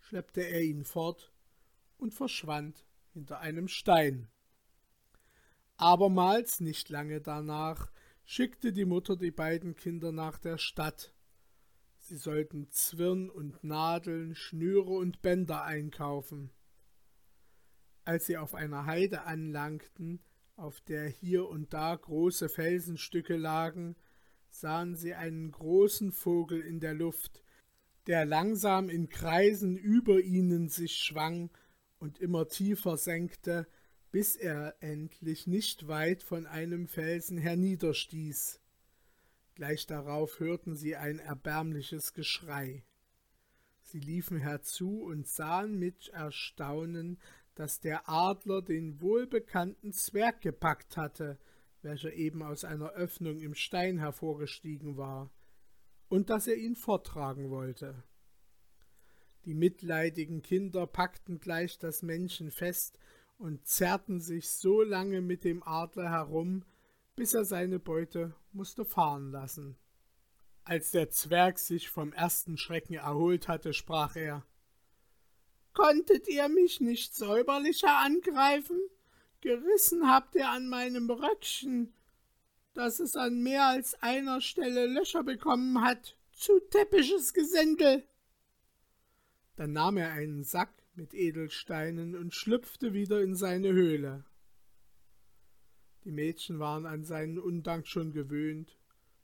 schleppte 0.00 0.42
er 0.42 0.62
ihn 0.62 0.84
fort 0.84 1.32
und 1.98 2.14
verschwand 2.14 2.84
hinter 3.12 3.40
einem 3.40 3.68
Stein. 3.68 4.28
Abermals, 5.78 6.58
nicht 6.58 6.88
lange 6.88 7.20
danach, 7.20 7.90
schickte 8.24 8.72
die 8.72 8.84
Mutter 8.84 9.16
die 9.16 9.30
beiden 9.30 9.76
Kinder 9.76 10.10
nach 10.10 10.38
der 10.38 10.58
Stadt. 10.58 11.14
Sie 12.00 12.16
sollten 12.16 12.68
Zwirn 12.70 13.30
und 13.30 13.62
Nadeln, 13.62 14.34
Schnüre 14.34 14.90
und 14.90 15.22
Bänder 15.22 15.62
einkaufen. 15.62 16.50
Als 18.04 18.26
sie 18.26 18.36
auf 18.36 18.54
einer 18.56 18.86
Heide 18.86 19.22
anlangten, 19.22 20.20
auf 20.56 20.80
der 20.80 21.06
hier 21.06 21.48
und 21.48 21.72
da 21.72 21.94
große 21.94 22.48
Felsenstücke 22.48 23.36
lagen, 23.36 23.94
sahen 24.50 24.96
sie 24.96 25.14
einen 25.14 25.52
großen 25.52 26.10
Vogel 26.10 26.60
in 26.60 26.80
der 26.80 26.94
Luft, 26.94 27.44
der 28.08 28.24
langsam 28.24 28.88
in 28.88 29.08
Kreisen 29.08 29.76
über 29.76 30.20
ihnen 30.20 30.68
sich 30.68 30.96
schwang 30.96 31.50
und 32.00 32.18
immer 32.18 32.48
tiefer 32.48 32.96
senkte, 32.96 33.68
bis 34.10 34.36
er 34.36 34.74
endlich 34.80 35.46
nicht 35.46 35.86
weit 35.88 36.22
von 36.22 36.46
einem 36.46 36.86
Felsen 36.86 37.38
herniederstieß. 37.38 38.60
Gleich 39.54 39.86
darauf 39.86 40.38
hörten 40.40 40.76
sie 40.76 40.96
ein 40.96 41.18
erbärmliches 41.18 42.14
Geschrei. 42.14 42.84
Sie 43.82 44.00
liefen 44.00 44.38
herzu 44.38 45.02
und 45.02 45.26
sahen 45.26 45.78
mit 45.78 46.08
Erstaunen, 46.08 47.18
dass 47.54 47.80
der 47.80 48.08
Adler 48.08 48.62
den 48.62 49.00
wohlbekannten 49.00 49.92
Zwerg 49.92 50.40
gepackt 50.42 50.96
hatte, 50.96 51.38
welcher 51.82 52.12
eben 52.12 52.42
aus 52.42 52.64
einer 52.64 52.90
Öffnung 52.90 53.40
im 53.40 53.54
Stein 53.54 53.98
hervorgestiegen 53.98 54.96
war, 54.96 55.30
und 56.08 56.30
dass 56.30 56.46
er 56.46 56.56
ihn 56.56 56.76
forttragen 56.76 57.50
wollte. 57.50 58.04
Die 59.44 59.54
mitleidigen 59.54 60.42
Kinder 60.42 60.86
packten 60.86 61.40
gleich 61.40 61.78
das 61.78 62.02
Männchen 62.02 62.50
fest 62.50 62.98
und 63.38 63.66
zerrten 63.66 64.20
sich 64.20 64.50
so 64.50 64.82
lange 64.82 65.20
mit 65.20 65.44
dem 65.44 65.62
Adler 65.62 66.10
herum, 66.10 66.64
bis 67.16 67.34
er 67.34 67.44
seine 67.44 67.78
Beute 67.78 68.34
musste 68.52 68.84
fahren 68.84 69.30
lassen. 69.30 69.76
Als 70.64 70.90
der 70.90 71.10
Zwerg 71.10 71.58
sich 71.58 71.88
vom 71.88 72.12
ersten 72.12 72.58
Schrecken 72.58 72.94
erholt 72.94 73.48
hatte, 73.48 73.72
sprach 73.72 74.16
er 74.16 74.44
Konntet 75.72 76.28
ihr 76.28 76.48
mich 76.48 76.80
nicht 76.80 77.14
säuberlicher 77.14 77.98
angreifen? 77.98 78.78
Gerissen 79.40 80.10
habt 80.10 80.34
ihr 80.34 80.48
an 80.48 80.68
meinem 80.68 81.08
Röckchen, 81.08 81.94
dass 82.74 82.98
es 82.98 83.14
an 83.16 83.42
mehr 83.42 83.66
als 83.66 83.94
einer 84.02 84.40
Stelle 84.40 84.86
Löcher 84.86 85.22
bekommen 85.22 85.80
hat, 85.80 86.16
zu 86.32 86.58
teppiches 86.70 87.32
Gesindel. 87.32 88.04
Dann 89.56 89.72
nahm 89.72 89.96
er 89.96 90.10
einen 90.10 90.44
Sack 90.44 90.77
mit 90.98 91.14
Edelsteinen 91.14 92.16
und 92.16 92.34
schlüpfte 92.34 92.92
wieder 92.92 93.22
in 93.22 93.36
seine 93.36 93.72
Höhle. 93.72 94.24
Die 96.04 96.10
Mädchen 96.10 96.58
waren 96.58 96.86
an 96.86 97.04
seinen 97.04 97.38
Undank 97.38 97.86
schon 97.86 98.12
gewöhnt, 98.12 98.80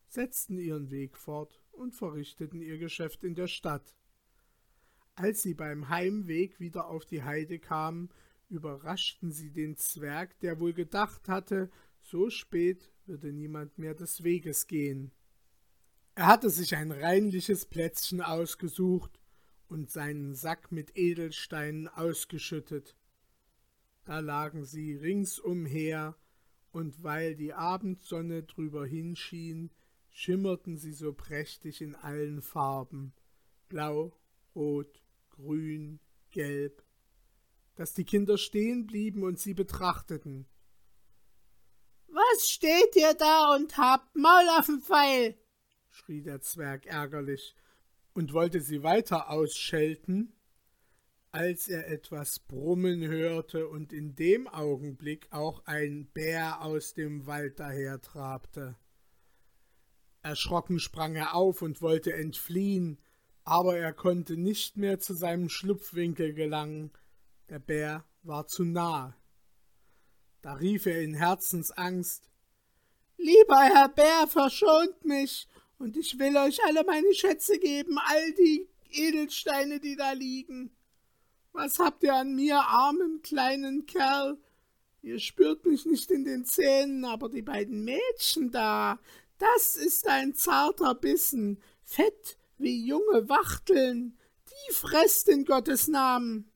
setzten 0.07 0.57
ihren 0.57 0.93
Weg 0.93 1.17
fort 1.17 1.61
und 1.73 1.97
verrichteten 1.97 2.63
ihr 2.63 2.79
Geschäft 2.79 3.25
in 3.25 3.35
der 3.35 3.49
Stadt. 3.49 3.97
Als 5.17 5.43
sie 5.43 5.55
beim 5.55 5.89
Heimweg 5.89 6.61
wieder 6.61 6.87
auf 6.87 7.05
die 7.07 7.25
Heide 7.25 7.59
kamen, 7.59 8.09
überraschten 8.49 9.33
sie 9.33 9.51
den 9.51 9.77
Zwerg, 9.77 10.39
der 10.41 10.61
wohl 10.61 10.75
gedacht 10.75 11.29
hatte, 11.29 11.71
so 12.01 12.31
spät 12.31 12.93
würde 13.07 13.33
niemand 13.33 13.79
mehr 13.79 13.95
des 13.95 14.23
Weges 14.23 14.69
gehen. 14.69 15.11
Er 16.15 16.27
hatte 16.27 16.51
sich 16.51 16.77
ein 16.77 16.93
reinliches 16.93 17.67
Plätzchen 17.67 18.21
ausgesucht 18.21 19.19
und 19.75 19.91
seinen 19.91 20.37
Sack 20.37 20.71
mit 20.71 20.97
Edelsteinen 20.97 21.89
ausgeschüttet. 21.89 22.97
Da 24.05 24.21
lagen 24.21 24.65
sie 24.65 24.95
ringsumher, 24.95 26.17
und 26.71 27.03
weil 27.03 27.35
die 27.35 27.55
Abendsonne 27.55 28.45
drüber 28.45 28.87
hinschien, 28.87 29.73
schimmerten 30.11 30.77
sie 30.77 30.93
so 30.93 31.13
prächtig 31.13 31.81
in 31.81 31.97
allen 31.97 32.41
Farben 32.41 33.15
blau, 33.69 34.17
rot, 34.55 35.03
grün, 35.31 35.99
gelb, 36.31 36.85
dass 37.75 37.95
die 37.95 38.05
Kinder 38.05 38.39
stehen 38.39 38.87
blieben 38.87 39.25
und 39.25 39.41
sie 39.41 39.55
betrachteten. 39.55 40.47
Was 42.07 42.49
steht 42.49 42.95
ihr 42.95 43.15
da 43.15 43.57
und 43.57 43.77
habt 43.77 44.15
Maul 44.15 44.49
auf 44.57 44.67
den 44.67 44.81
Pfeil? 44.81 45.37
schrie 45.91 46.23
der 46.23 46.41
Zwerg 46.41 46.87
ärgerlich 46.87 47.57
und 48.15 48.33
wollte 48.33 48.61
sie 48.61 48.83
weiter 48.83 49.29
ausschelten, 49.29 50.33
als 51.33 51.69
er 51.69 51.89
etwas 51.89 52.39
brummen 52.39 53.03
hörte 53.03 53.69
und 53.69 53.93
in 53.93 54.15
dem 54.15 54.47
Augenblick 54.47 55.27
auch 55.31 55.67
ein 55.67 56.07
Bär 56.07 56.63
aus 56.63 56.95
dem 56.95 57.27
Wald 57.27 57.59
dahertrabte. 57.59 58.77
Erschrocken 60.23 60.79
sprang 60.79 61.17
er 61.17 61.35
auf 61.35 61.61
und 61.61 61.83
wollte 61.83 62.15
entfliehen, 62.15 62.99
aber 63.43 63.77
er 63.77 63.93
konnte 63.93 64.37
nicht 64.37 64.77
mehr 64.77 65.01
zu 65.01 65.13
seinem 65.13 65.49
Schlupfwinkel 65.49 66.33
gelangen, 66.33 66.93
der 67.51 67.59
Bär 67.59 68.05
war 68.23 68.47
zu 68.47 68.65
nahe. 68.65 69.15
Da 70.41 70.55
rief 70.55 70.87
er 70.87 71.03
in 71.03 71.15
Herzensangst 71.15 72.31
Lieber 73.17 73.63
Herr 73.63 73.89
Bär, 73.89 74.27
verschont 74.29 75.05
mich, 75.05 75.49
und 75.85 75.99
ich 75.99 76.19
will 76.19 76.35
euch 76.39 76.65
alle 76.65 76.83
meine 76.83 77.13
Schätze 77.13 77.59
geben, 77.59 77.99
all 77.99 78.33
die 78.33 78.67
Edelsteine, 78.91 79.81
die 79.81 79.97
da 79.97 80.13
liegen. 80.13 80.71
Was 81.53 81.79
habt 81.79 82.03
ihr 82.03 82.15
an 82.15 82.35
mir, 82.35 82.57
armen 82.57 83.21
kleinen 83.21 83.85
Kerl? 83.85 84.39
Ihr 85.03 85.19
spürt 85.19 85.67
mich 85.67 85.85
nicht 85.85 86.11
in 86.11 86.25
den 86.25 86.47
Zähnen, 86.47 87.05
aber 87.05 87.29
die 87.29 87.43
beiden 87.43 87.85
Mädchen 87.85 88.51
da, 88.51 88.99
das 89.37 89.77
ist 89.77 90.09
ein 90.09 90.35
zarter 90.35 90.95
Bissen, 90.95 91.61
fett 91.83 92.39
wie 92.57 92.87
junge 92.87 93.29
Wachteln, 93.29 94.17
die 94.49 94.73
fresst 94.73 95.29
in 95.29 95.45
Gottes 95.45 95.87
Namen. 95.87 96.51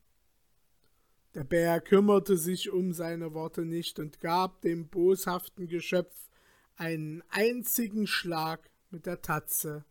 Der 1.35 1.45
Bär 1.45 1.83
kümmerte 1.83 2.39
sich 2.39 2.71
um 2.71 2.95
seine 2.95 3.35
Worte 3.35 3.67
nicht 3.67 3.99
und 3.99 4.21
gab 4.21 4.63
dem 4.63 4.89
boshaften 4.89 5.69
Geschöpf 5.69 6.31
einen 6.77 7.23
einzigen 7.29 8.07
Schlag 8.07 8.71
mit 8.91 9.07
der 9.07 9.21
Tatze, 9.23 9.85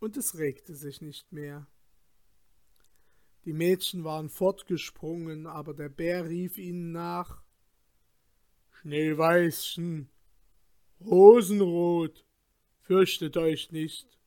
und 0.00 0.16
es 0.16 0.36
regte 0.38 0.74
sich 0.74 1.00
nicht 1.00 1.32
mehr. 1.32 1.66
Die 3.44 3.52
Mädchen 3.52 4.04
waren 4.04 4.28
fortgesprungen, 4.28 5.46
aber 5.46 5.74
der 5.74 5.88
Bär 5.88 6.28
rief 6.28 6.58
ihnen 6.58 6.92
nach 6.92 7.42
Schneeweißchen, 8.80 10.08
Rosenrot, 11.00 12.24
fürchtet 12.80 13.36
euch 13.36 13.70
nicht. 13.72 14.18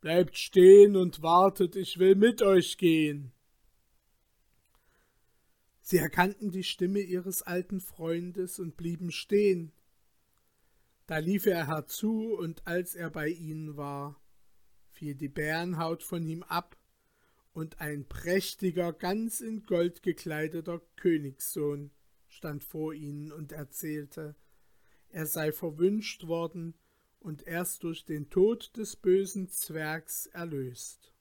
Bleibt 0.00 0.36
stehen 0.36 0.96
und 0.96 1.22
wartet, 1.22 1.76
ich 1.76 1.98
will 1.98 2.14
mit 2.14 2.40
euch 2.42 2.78
gehen. 2.78 3.32
Sie 5.80 5.96
erkannten 5.96 6.50
die 6.50 6.64
Stimme 6.64 7.00
ihres 7.00 7.42
alten 7.42 7.80
Freundes 7.80 8.58
und 8.58 8.76
blieben 8.76 9.10
stehen. 9.10 9.72
Da 11.08 11.16
lief 11.16 11.46
er 11.46 11.68
herzu, 11.68 12.34
und 12.34 12.66
als 12.66 12.94
er 12.94 13.08
bei 13.08 13.28
ihnen 13.28 13.78
war, 13.78 14.20
fiel 14.90 15.14
die 15.14 15.30
Bärenhaut 15.30 16.02
von 16.02 16.22
ihm 16.22 16.42
ab 16.42 16.76
und 17.54 17.80
ein 17.80 18.06
prächtiger, 18.06 18.92
ganz 18.92 19.40
in 19.40 19.64
Gold 19.64 20.02
gekleideter 20.02 20.82
Königssohn 20.96 21.92
stand 22.28 22.62
vor 22.62 22.92
ihnen 22.92 23.32
und 23.32 23.52
erzählte, 23.52 24.36
er 25.08 25.24
sei 25.24 25.50
verwünscht 25.50 26.26
worden 26.26 26.74
und 27.20 27.46
erst 27.46 27.84
durch 27.84 28.04
den 28.04 28.28
Tod 28.28 28.76
des 28.76 28.94
bösen 28.94 29.48
Zwergs 29.48 30.26
erlöst. 30.26 31.14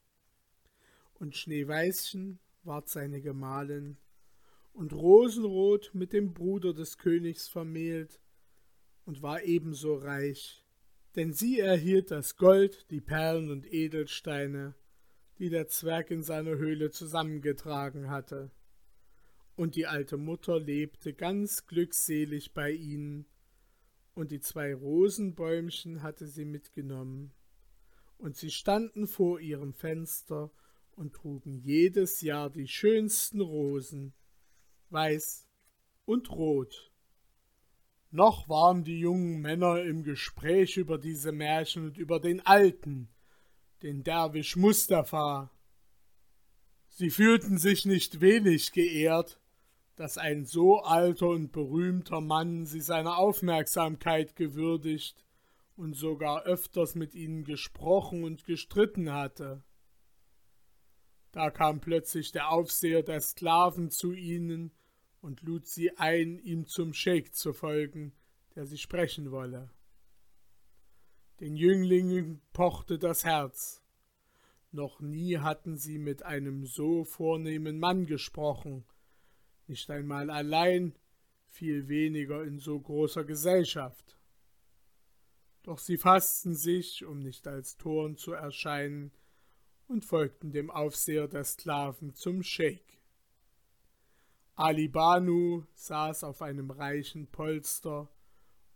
Und 1.14 1.38
Schneeweißchen 1.38 2.40
ward 2.64 2.90
seine 2.90 3.22
Gemahlin, 3.22 3.96
und 4.74 4.92
Rosenrot 4.92 5.92
mit 5.94 6.12
dem 6.12 6.34
Bruder 6.34 6.74
des 6.74 6.98
Königs 6.98 7.48
vermählt 7.48 8.20
und 9.08 9.22
war 9.22 9.42
ebenso 9.44 9.96
reich, 9.96 10.66
denn 11.16 11.32
sie 11.32 11.62
erhielt 11.62 12.12
das 12.12 12.36
Gold, 12.36 12.86
die 12.92 13.00
Perlen 13.00 13.50
und 13.50 13.66
Edelsteine, 13.66 14.76
die 15.40 15.50
der 15.50 15.70
Zwerg 15.70 16.12
in 16.12 16.24
seiner 16.24 16.58
Höhle 16.58 16.92
zusammengetragen 16.92 18.10
hatte. 18.10 18.52
Und 19.56 19.78
die 19.78 19.88
alte 19.88 20.18
Mutter 20.18 20.60
lebte 20.60 21.14
ganz 21.14 21.66
glückselig 21.68 22.54
bei 22.54 22.72
ihnen, 22.72 23.26
und 24.14 24.32
die 24.32 24.42
zwei 24.42 24.76
Rosenbäumchen 24.76 26.04
hatte 26.04 26.28
sie 26.28 26.46
mitgenommen, 26.46 27.32
und 28.18 28.36
sie 28.36 28.52
standen 28.52 29.08
vor 29.08 29.40
ihrem 29.40 29.74
Fenster 29.74 30.52
und 30.98 31.14
trugen 31.14 31.56
jedes 31.60 32.20
Jahr 32.20 32.50
die 32.50 32.68
schönsten 32.68 33.40
Rosen, 33.40 34.14
weiß 34.90 35.48
und 36.04 36.30
rot. 36.30 36.92
Noch 38.18 38.50
waren 38.50 38.84
die 38.84 38.98
jungen 38.98 39.42
Männer 39.42 39.84
im 39.84 40.02
Gespräch 40.02 40.78
über 40.78 40.98
diese 40.98 41.32
Märchen 41.32 41.86
und 41.86 42.00
über 42.00 42.20
den 42.20 42.44
Alten, 42.44 43.10
den 43.84 44.04
Derwisch 44.04 44.56
Mustafa. 44.56 45.52
Sie 46.88 47.12
fühlten 47.12 47.60
sich 47.60 47.86
nicht 47.86 48.20
wenig 48.20 48.72
geehrt, 48.72 49.40
dass 49.98 50.18
ein 50.18 50.46
so 50.46 50.80
alter 50.80 51.28
und 51.28 51.52
berühmter 51.52 52.20
Mann 52.20 52.66
sie 52.66 52.82
seiner 52.82 53.20
Aufmerksamkeit 53.20 54.36
gewürdigt 54.36 55.24
und 55.76 55.94
sogar 55.94 56.42
öfters 56.42 56.96
mit 56.96 57.14
ihnen 57.14 57.44
gesprochen 57.44 58.24
und 58.24 58.46
gestritten 58.46 59.14
hatte. 59.14 59.62
Da 61.32 61.52
kam 61.52 61.82
plötzlich 61.82 62.32
der 62.32 62.50
Aufseher 62.50 63.04
der 63.04 63.22
Sklaven 63.22 63.92
zu 63.92 64.12
ihnen 64.14 64.72
und 65.28 65.42
lud 65.42 65.68
sie 65.68 65.98
ein, 65.98 66.40
ihm 66.40 66.68
zum 66.68 66.94
Scheik 66.94 67.36
zu 67.36 67.52
folgen, 67.52 68.14
der 68.56 68.66
sie 68.66 68.78
sprechen 68.78 69.30
wolle. 69.30 69.70
Den 71.42 71.58
Jünglingen 71.58 72.42
pochte 72.54 72.98
das 72.98 73.26
Herz. 73.26 73.84
Noch 74.72 75.02
nie 75.02 75.38
hatten 75.40 75.76
sie 75.76 75.98
mit 75.98 76.24
einem 76.24 76.66
so 76.66 77.04
vornehmen 77.04 77.78
Mann 77.78 78.06
gesprochen, 78.06 78.86
nicht 79.68 79.92
einmal 79.92 80.30
allein, 80.30 80.96
viel 81.46 81.90
weniger 81.90 82.46
in 82.46 82.58
so 82.58 82.80
großer 82.80 83.26
Gesellschaft. 83.26 84.18
Doch 85.64 85.80
sie 85.80 85.98
fassten 85.98 86.56
sich, 86.56 87.04
um 87.04 87.20
nicht 87.20 87.48
als 87.48 87.76
Toren 87.76 88.16
zu 88.16 88.32
erscheinen, 88.32 89.12
und 89.88 90.06
folgten 90.06 90.54
dem 90.54 90.72
Aufseher 90.72 91.28
der 91.28 91.44
Sklaven 91.44 92.14
zum 92.14 92.44
Scheik. 92.44 92.97
Ali 94.60 94.88
Banu 94.88 95.66
saß 95.76 96.24
auf 96.24 96.42
einem 96.42 96.72
reichen 96.72 97.28
Polster 97.28 98.10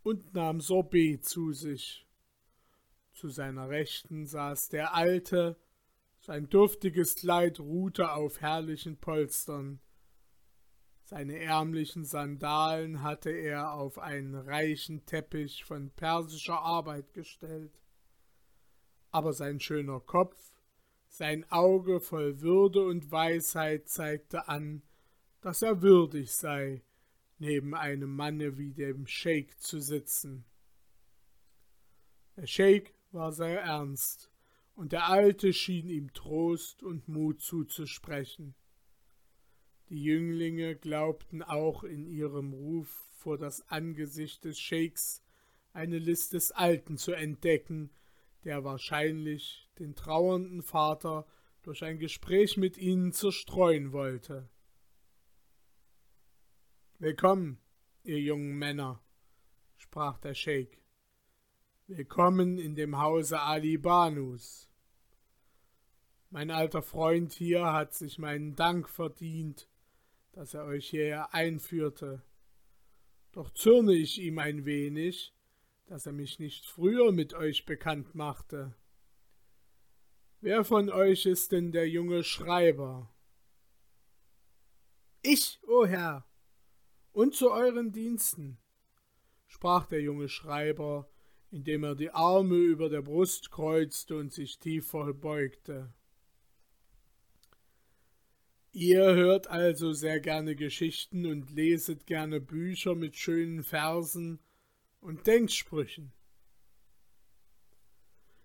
und 0.04 0.32
nahm 0.32 0.60
Sorbet 0.60 1.24
zu 1.24 1.52
sich. 1.52 2.06
Zu 3.14 3.28
seiner 3.28 3.68
Rechten 3.68 4.24
saß 4.24 4.68
der 4.68 4.94
Alte, 4.94 5.56
sein 6.20 6.48
duftiges 6.48 7.16
Kleid 7.16 7.58
ruhte 7.58 8.12
auf 8.12 8.40
herrlichen 8.40 8.96
Polstern. 8.96 9.80
Seine 11.02 11.40
ärmlichen 11.40 12.04
Sandalen 12.04 13.02
hatte 13.02 13.30
er 13.30 13.72
auf 13.72 13.98
einen 13.98 14.36
reichen 14.36 15.04
Teppich 15.04 15.64
von 15.64 15.90
persischer 15.90 16.60
Arbeit 16.60 17.12
gestellt. 17.12 17.82
Aber 19.10 19.32
sein 19.32 19.58
schöner 19.58 19.98
Kopf, 19.98 20.52
sein 21.08 21.44
Auge 21.50 21.98
voll 21.98 22.40
Würde 22.40 22.86
und 22.86 23.10
Weisheit 23.10 23.88
zeigte 23.88 24.46
an, 24.46 24.84
dass 25.42 25.60
er 25.60 25.82
würdig 25.82 26.32
sei, 26.32 26.82
neben 27.38 27.74
einem 27.74 28.14
Manne 28.14 28.56
wie 28.56 28.72
dem 28.72 29.06
Scheik 29.06 29.60
zu 29.60 29.80
sitzen. 29.80 30.44
Der 32.36 32.46
Scheik 32.46 32.94
war 33.10 33.32
sehr 33.32 33.60
ernst, 33.60 34.30
und 34.74 34.92
der 34.92 35.08
Alte 35.08 35.52
schien 35.52 35.88
ihm 35.88 36.14
Trost 36.14 36.82
und 36.82 37.08
Mut 37.08 37.42
zuzusprechen. 37.42 38.54
Die 39.90 40.02
Jünglinge 40.02 40.76
glaubten 40.76 41.42
auch 41.42 41.84
in 41.84 42.06
ihrem 42.06 42.52
Ruf 42.52 42.88
vor 43.18 43.36
das 43.36 43.68
Angesicht 43.68 44.44
des 44.44 44.58
Scheiks 44.58 45.22
eine 45.72 45.98
List 45.98 46.32
des 46.32 46.52
Alten 46.52 46.96
zu 46.96 47.12
entdecken, 47.12 47.90
der 48.44 48.64
wahrscheinlich 48.64 49.68
den 49.78 49.94
trauernden 49.94 50.62
Vater 50.62 51.26
durch 51.62 51.84
ein 51.84 51.98
Gespräch 51.98 52.56
mit 52.56 52.78
ihnen 52.78 53.12
zerstreuen 53.12 53.92
wollte. 53.92 54.48
Willkommen, 57.02 57.58
ihr 58.04 58.20
jungen 58.20 58.56
Männer, 58.56 59.02
sprach 59.76 60.18
der 60.18 60.34
Scheik. 60.34 60.80
Willkommen 61.88 62.58
in 62.58 62.76
dem 62.76 62.96
Hause 62.96 63.40
Ali 63.40 63.76
Banus. 63.76 64.70
Mein 66.30 66.52
alter 66.52 66.80
Freund 66.80 67.32
hier 67.32 67.72
hat 67.72 67.92
sich 67.92 68.20
meinen 68.20 68.54
Dank 68.54 68.88
verdient, 68.88 69.68
dass 70.30 70.54
er 70.54 70.64
euch 70.64 70.90
hierher 70.90 71.34
einführte. 71.34 72.22
Doch 73.32 73.50
zürne 73.50 73.94
ich 73.94 74.20
ihm 74.20 74.38
ein 74.38 74.64
wenig, 74.64 75.34
dass 75.86 76.06
er 76.06 76.12
mich 76.12 76.38
nicht 76.38 76.66
früher 76.66 77.10
mit 77.10 77.34
euch 77.34 77.64
bekannt 77.64 78.14
machte. 78.14 78.76
Wer 80.40 80.64
von 80.64 80.88
euch 80.88 81.26
ist 81.26 81.50
denn 81.50 81.72
der 81.72 81.88
junge 81.88 82.22
Schreiber? 82.22 83.12
Ich, 85.22 85.58
o 85.66 85.80
oh 85.80 85.86
Herr, 85.86 86.28
und 87.12 87.34
zu 87.34 87.50
euren 87.50 87.92
Diensten, 87.92 88.58
sprach 89.46 89.86
der 89.86 90.00
junge 90.00 90.28
Schreiber, 90.28 91.08
indem 91.50 91.84
er 91.84 91.94
die 91.94 92.10
Arme 92.10 92.56
über 92.56 92.88
der 92.88 93.02
Brust 93.02 93.50
kreuzte 93.50 94.16
und 94.16 94.32
sich 94.32 94.58
tief 94.58 94.88
verbeugte. 94.88 95.92
Ihr 98.72 99.14
hört 99.14 99.48
also 99.48 99.92
sehr 99.92 100.18
gerne 100.20 100.56
Geschichten 100.56 101.26
und 101.26 101.50
leset 101.50 102.06
gerne 102.06 102.40
Bücher 102.40 102.94
mit 102.94 103.16
schönen 103.16 103.62
Versen 103.62 104.40
und 105.00 105.26
Denksprüchen. 105.26 106.12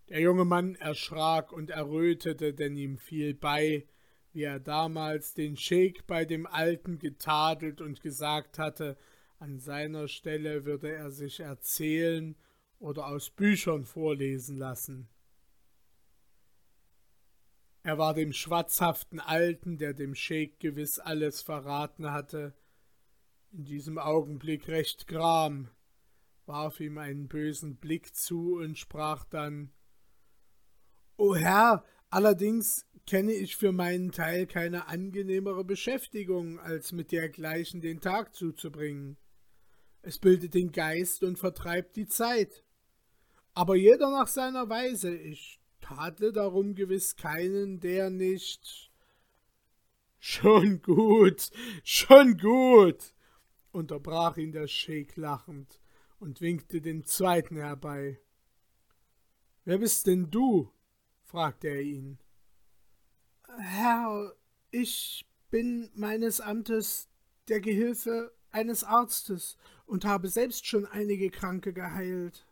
Der 0.10 0.19
junge 0.19 0.43
Mann 0.43 0.75
erschrak 0.75 1.53
und 1.53 1.69
errötete, 1.69 2.53
denn 2.53 2.75
ihm 2.75 2.97
fiel 2.97 3.34
bei, 3.34 3.88
wie 4.38 4.43
er 4.43 4.60
damals 4.60 5.34
den 5.34 5.58
Scheik 5.58 6.06
bei 6.06 6.23
dem 6.23 6.45
Alten 6.45 7.00
getadelt 7.00 7.82
und 7.82 8.02
gesagt 8.02 8.60
hatte, 8.60 8.95
an 9.39 9.58
seiner 9.58 10.08
Stelle 10.08 10.63
würde 10.63 10.93
er 10.93 11.10
sich 11.10 11.39
erzählen 11.39 12.36
oder 12.78 13.08
aus 13.08 13.32
Büchern 13.32 13.84
vorlesen 13.84 14.56
lassen. 14.56 15.10
Er 17.82 17.97
war 17.97 18.13
dem 18.13 18.32
schwatzhaften 18.32 19.19
Alten, 19.19 19.80
der 19.80 19.95
dem 19.95 20.13
Scheik 20.13 20.60
gewiss 20.60 21.00
alles 21.00 21.41
verraten 21.41 22.12
hatte, 22.12 22.54
in 23.52 23.65
diesem 23.65 23.97
Augenblick 23.97 24.67
recht 24.67 25.08
gram, 25.08 25.67
warf 26.45 26.80
ihm 26.80 27.00
einen 27.00 27.28
bösen 27.28 27.78
Blick 27.78 28.13
zu 28.13 28.58
und 28.58 28.78
sprach 28.78 29.26
dann 29.26 29.71
O 31.17 31.34
Herr, 31.34 31.84
allerdings 32.12 32.87
kenne 33.07 33.31
ich 33.31 33.55
für 33.55 33.71
meinen 33.71 34.11
Teil 34.11 34.45
keine 34.45 34.87
angenehmere 34.89 35.63
Beschäftigung, 35.63 36.59
als 36.59 36.91
mit 36.91 37.11
dergleichen 37.11 37.81
den 37.81 38.01
Tag 38.01 38.35
zuzubringen. 38.35 39.17
Es 40.01 40.19
bildet 40.19 40.53
den 40.53 40.71
Geist 40.71 41.23
und 41.23 41.39
vertreibt 41.39 41.95
die 41.95 42.07
Zeit. 42.07 42.63
Aber 43.53 43.75
jeder 43.75 44.11
nach 44.11 44.27
seiner 44.27 44.69
Weise. 44.69 45.15
Ich 45.15 45.59
tadle 45.79 46.31
darum 46.33 46.75
gewiss 46.75 47.15
keinen, 47.15 47.79
der 47.79 48.09
nicht. 48.09 48.91
Schon 50.19 50.81
gut, 50.81 51.51
schon 51.83 52.37
gut, 52.39 53.13
unterbrach 53.71 54.35
ihn 54.37 54.51
der 54.51 54.67
Scheik 54.67 55.15
lachend 55.15 55.79
und 56.19 56.41
winkte 56.41 56.81
den 56.81 57.05
zweiten 57.05 57.55
herbei. 57.55 58.19
Wer 59.63 59.77
bist 59.77 60.07
denn 60.07 60.31
du? 60.31 60.73
fragte 61.23 61.67
er 61.67 61.81
ihn. 61.81 62.17
Herr, 63.57 64.33
ich 64.71 65.25
bin 65.49 65.89
meines 65.95 66.41
Amtes 66.41 67.09
der 67.47 67.59
Gehilfe 67.59 68.33
eines 68.51 68.83
Arztes 68.83 69.57
und 69.85 70.05
habe 70.05 70.27
selbst 70.27 70.67
schon 70.67 70.85
einige 70.85 71.29
Kranke 71.29 71.73
geheilt. 71.73 72.45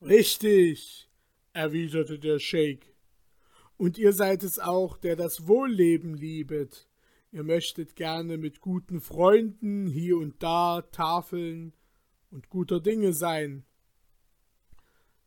Richtig, 0.00 1.08
erwiderte 1.52 2.18
der 2.18 2.38
Scheik. 2.38 2.94
Und 3.76 3.98
ihr 3.98 4.12
seid 4.12 4.42
es 4.42 4.58
auch, 4.58 4.96
der 4.96 5.16
das 5.16 5.46
Wohlleben 5.48 6.14
liebet. 6.14 6.88
Ihr 7.32 7.42
möchtet 7.42 7.96
gerne 7.96 8.38
mit 8.38 8.60
guten 8.60 9.00
Freunden 9.00 9.86
hier 9.86 10.16
und 10.18 10.42
da 10.42 10.82
tafeln 10.82 11.72
und 12.30 12.48
guter 12.48 12.80
Dinge 12.80 13.12
sein. 13.12 13.64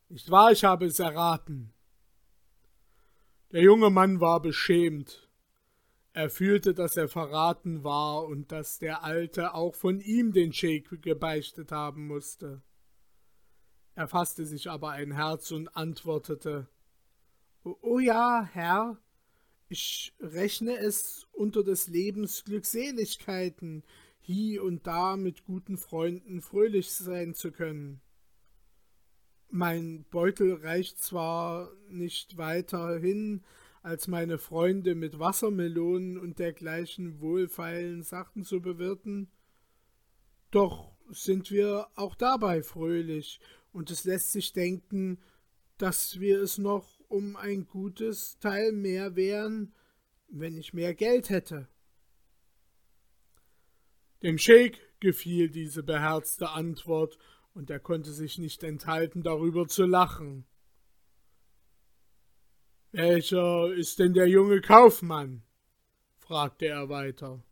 Nicht 0.09 0.29
wahr, 0.29 0.51
ich 0.51 0.63
habe 0.63 0.85
es 0.85 0.99
erraten. 0.99 1.73
Der 3.51 3.61
junge 3.61 3.89
Mann 3.89 4.21
war 4.21 4.41
beschämt. 4.41 5.27
Er 6.13 6.29
fühlte, 6.29 6.73
dass 6.73 6.97
er 6.97 7.09
verraten 7.09 7.83
war 7.83 8.25
und 8.25 8.51
dass 8.51 8.79
der 8.79 9.03
Alte 9.03 9.53
auch 9.53 9.75
von 9.75 9.99
ihm 9.99 10.31
den 10.31 10.53
Scheik 10.53 11.01
gebeichtet 11.01 11.71
haben 11.71 12.07
musste. 12.07 12.61
Er 13.95 14.07
fasste 14.07 14.45
sich 14.45 14.69
aber 14.69 14.91
ein 14.91 15.11
Herz 15.11 15.51
und 15.51 15.67
antwortete 15.75 16.67
oh 17.63 17.99
ja, 17.99 18.47
Herr, 18.51 18.97
ich 19.67 20.13
rechne 20.19 20.77
es 20.77 21.27
unter 21.31 21.63
des 21.63 21.87
Lebens 21.87 22.43
Glückseligkeiten, 22.43 23.83
hie 24.21 24.59
und 24.59 24.87
da 24.87 25.17
mit 25.17 25.45
guten 25.45 25.77
Freunden 25.77 26.41
fröhlich 26.41 26.91
sein 26.91 27.33
zu 27.33 27.51
können. 27.51 28.01
Mein 29.53 30.05
Beutel 30.09 30.53
reicht 30.53 30.99
zwar 30.99 31.73
nicht 31.89 32.37
weiter 32.37 32.97
hin, 32.97 33.43
als 33.83 34.07
meine 34.07 34.37
Freunde 34.37 34.95
mit 34.95 35.19
Wassermelonen 35.19 36.17
und 36.17 36.39
dergleichen 36.39 37.19
wohlfeilen 37.19 38.01
Sachen 38.01 38.45
zu 38.45 38.61
bewirten, 38.61 39.29
doch 40.51 40.95
sind 41.09 41.51
wir 41.51 41.87
auch 41.95 42.15
dabei 42.15 42.63
fröhlich, 42.63 43.41
und 43.73 43.91
es 43.91 44.05
lässt 44.05 44.31
sich 44.31 44.53
denken, 44.53 45.19
dass 45.77 46.19
wir 46.19 46.41
es 46.41 46.57
noch 46.57 47.01
um 47.09 47.35
ein 47.35 47.67
gutes 47.67 48.37
Teil 48.39 48.71
mehr 48.71 49.15
wären, 49.17 49.73
wenn 50.29 50.57
ich 50.57 50.73
mehr 50.73 50.93
Geld 50.93 51.29
hätte. 51.29 51.67
Dem 54.23 54.37
Scheik 54.37 54.79
gefiel 54.99 55.49
diese 55.49 55.83
beherzte 55.83 56.49
Antwort, 56.49 57.17
und 57.53 57.69
er 57.69 57.79
konnte 57.79 58.11
sich 58.11 58.37
nicht 58.37 58.63
enthalten, 58.63 59.23
darüber 59.23 59.67
zu 59.67 59.85
lachen. 59.85 60.45
Welcher 62.91 63.73
ist 63.73 63.99
denn 63.99 64.13
der 64.13 64.27
junge 64.27 64.61
Kaufmann? 64.61 65.43
fragte 66.17 66.67
er 66.67 66.89
weiter. 66.89 67.43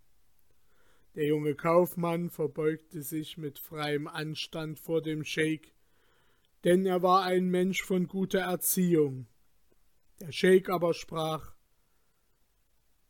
Der 1.15 1.25
junge 1.25 1.55
Kaufmann 1.55 2.29
verbeugte 2.29 3.01
sich 3.01 3.37
mit 3.37 3.57
freiem 3.59 4.07
Anstand 4.07 4.79
vor 4.79 5.01
dem 5.01 5.23
Scheik, 5.23 5.73
denn 6.63 6.85
er 6.85 7.01
war 7.01 7.23
ein 7.23 7.49
Mensch 7.49 7.83
von 7.83 8.07
guter 8.07 8.39
Erziehung. 8.39 9.27
Der 10.19 10.31
Scheik 10.31 10.69
aber 10.69 10.93
sprach 10.93 11.55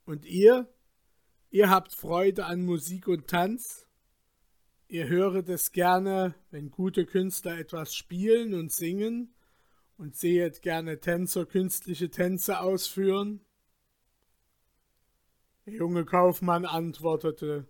Und 0.05 0.25
ihr? 0.25 0.71
Ihr 1.51 1.69
habt 1.69 1.93
Freude 1.93 2.45
an 2.45 2.63
Musik 2.63 3.07
und 3.07 3.27
Tanz? 3.27 3.88
Ihr 4.91 5.07
höret 5.07 5.47
es 5.49 5.71
gerne, 5.71 6.33
wenn 6.49 6.71
gute 6.71 7.05
Künstler 7.05 7.59
etwas 7.59 7.93
spielen 7.93 8.55
und 8.55 8.71
singen, 8.71 9.35
und 9.97 10.15
sehet 10.15 10.63
gerne 10.63 10.99
Tänzer 10.99 11.45
künstliche 11.45 12.09
Tänze 12.09 12.59
ausführen? 12.59 13.45
Der 15.67 15.75
junge 15.75 16.05
Kaufmann 16.05 16.65
antwortete 16.65 17.67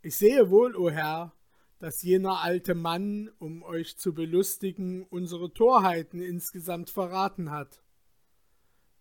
Ich 0.00 0.16
sehe 0.16 0.48
wohl, 0.48 0.76
o 0.76 0.90
Herr, 0.90 1.34
dass 1.80 2.02
jener 2.02 2.40
alte 2.40 2.76
Mann, 2.76 3.28
um 3.40 3.64
euch 3.64 3.98
zu 3.98 4.14
belustigen, 4.14 5.02
unsere 5.02 5.52
Torheiten 5.52 6.20
insgesamt 6.22 6.90
verraten 6.90 7.50
hat. 7.50 7.82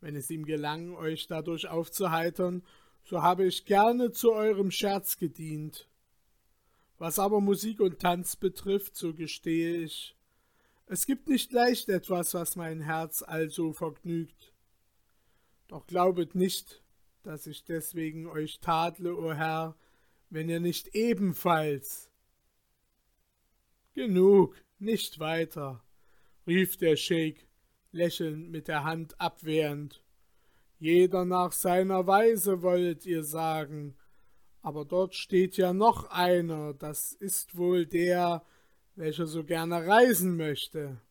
Wenn 0.02 0.16
es 0.16 0.32
ihm 0.32 0.44
gelang, 0.44 0.96
euch 0.96 1.28
dadurch 1.28 1.68
aufzuheitern, 1.68 2.64
so 3.04 3.22
habe 3.22 3.46
ich 3.46 3.66
gerne 3.66 4.12
zu 4.12 4.32
eurem 4.32 4.72
Scherz 4.72 5.18
gedient. 5.18 5.88
Was 7.00 7.18
aber 7.18 7.42
Musik 7.42 7.80
und 7.80 8.00
Tanz 8.00 8.36
betrifft, 8.36 8.96
so 8.96 9.14
gestehe 9.14 9.84
ich, 9.84 10.16
es 10.86 11.06
gibt 11.06 11.30
nicht 11.30 11.52
leicht 11.52 11.88
etwas, 11.90 12.34
was 12.34 12.56
mein 12.56 12.82
Herz 12.82 13.24
also 13.24 13.74
vergnügt. 13.74 14.54
Doch 15.68 15.88
glaubet 15.88 16.36
nicht, 16.36 16.84
dass 17.24 17.48
ich 17.48 17.64
deswegen 17.64 18.28
euch 18.28 18.60
tadle, 18.60 19.16
o 19.16 19.34
Herr, 19.34 19.78
wenn 20.30 20.50
ihr 20.50 20.60
nicht 20.60 20.96
ebenfalls 20.96 22.10
Genug, 23.94 24.56
nicht 24.78 25.20
weiter, 25.20 25.84
rief 26.48 26.78
der 26.78 26.96
Scheik, 26.96 27.48
lächelnd 27.92 28.50
mit 28.50 28.68
der 28.68 28.84
Hand 28.84 29.20
abwehrend. 29.20 30.04
Jeder 30.80 31.26
nach 31.26 31.52
seiner 31.52 32.08
Weise 32.08 32.62
wollt 32.62 33.06
ihr 33.06 33.24
sagen, 33.24 33.96
aber 34.62 34.86
dort 34.86 35.16
steht 35.16 35.58
ja 35.58 35.74
noch 35.74 36.10
einer, 36.10 36.74
das 36.74 37.14
ist 37.14 37.56
wohl 37.56 37.86
der, 37.86 38.44
welcher 38.96 39.26
so 39.26 39.44
gerne 39.44 39.88
reisen 39.88 40.36
möchte. 40.38 41.02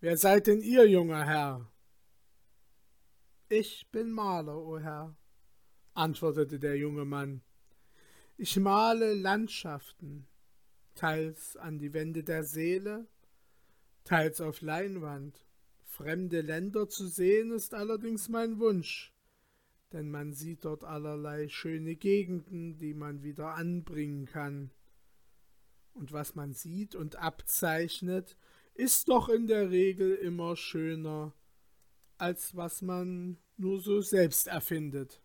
Wer 0.00 0.16
seid 0.16 0.46
denn 0.46 0.60
ihr, 0.60 0.88
junger 0.88 1.24
Herr? 1.24 1.70
Ich 3.48 3.88
bin 3.90 4.10
Maler, 4.10 4.58
o 4.58 4.78
Herr, 4.78 5.16
antwortete 5.94 6.58
der 6.58 6.76
junge 6.76 7.04
Mann. 7.04 7.42
Ich 8.36 8.56
male 8.56 9.14
Landschaften, 9.14 10.26
teils 10.94 11.56
an 11.56 11.78
die 11.78 11.92
Wände 11.92 12.24
der 12.24 12.44
Seele, 12.44 13.06
teils 14.04 14.40
auf 14.40 14.60
Leinwand. 14.60 15.46
Fremde 15.84 16.40
Länder 16.40 16.88
zu 16.88 17.06
sehen 17.06 17.52
ist 17.52 17.74
allerdings 17.74 18.28
mein 18.28 18.58
Wunsch, 18.58 19.13
denn 19.92 20.10
man 20.10 20.32
sieht 20.32 20.64
dort 20.64 20.84
allerlei 20.84 21.48
schöne 21.48 21.96
Gegenden, 21.96 22.78
die 22.78 22.94
man 22.94 23.22
wieder 23.22 23.54
anbringen 23.54 24.26
kann. 24.26 24.70
Und 25.92 26.12
was 26.12 26.34
man 26.34 26.52
sieht 26.52 26.94
und 26.94 27.16
abzeichnet, 27.16 28.36
ist 28.74 29.08
doch 29.08 29.28
in 29.28 29.46
der 29.46 29.70
Regel 29.70 30.14
immer 30.16 30.56
schöner, 30.56 31.32
als 32.18 32.56
was 32.56 32.82
man 32.82 33.38
nur 33.56 33.80
so 33.80 34.00
selbst 34.00 34.48
erfindet. 34.48 35.22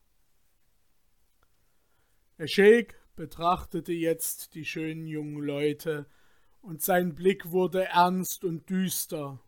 Der 2.37 2.47
Scheik 2.47 2.99
betrachtete 3.15 3.91
jetzt 3.91 4.53
die 4.53 4.65
schönen 4.65 5.07
jungen 5.07 5.43
Leute, 5.43 6.05
und 6.61 6.81
sein 6.81 7.15
Blick 7.15 7.51
wurde 7.51 7.85
ernst 7.85 8.43
und 8.43 8.69
düster. 8.69 9.39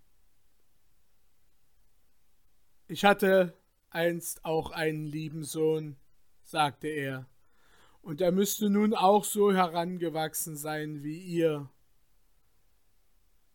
Ich 2.88 3.06
hatte 3.06 3.54
einst 3.92 4.44
auch 4.46 4.72
einen 4.72 5.06
lieben 5.06 5.44
Sohn, 5.44 5.98
sagte 6.44 6.88
er, 6.88 7.28
und 8.02 8.20
er 8.20 8.32
müsste 8.32 8.70
nun 8.70 8.94
auch 8.94 9.24
so 9.24 9.54
herangewachsen 9.54 10.58
sein 10.58 11.04
wie 11.04 11.20
ihr. 11.20 11.70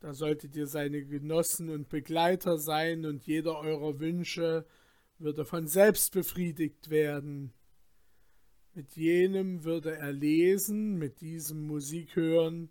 Da 0.01 0.15
solltet 0.15 0.55
ihr 0.55 0.69
seine 0.69 1.05
Genossen 1.05 1.69
und 1.69 1.89
Begleiter 1.89 2.59
sein, 2.59 3.05
und 3.07 3.27
jeder 3.27 3.59
eurer 3.59 3.99
Wünsche 3.99 4.65
würde 5.19 5.45
von 5.45 5.67
selbst 5.67 6.13
befriedigt 6.13 6.91
werden. 6.91 7.53
Mit 8.75 8.95
jenem 8.95 9.65
würde 9.65 9.97
er 9.97 10.13
lesen, 10.13 10.97
mit 10.97 11.23
diesem 11.23 11.67
Musik 11.67 12.15
hören, 12.15 12.69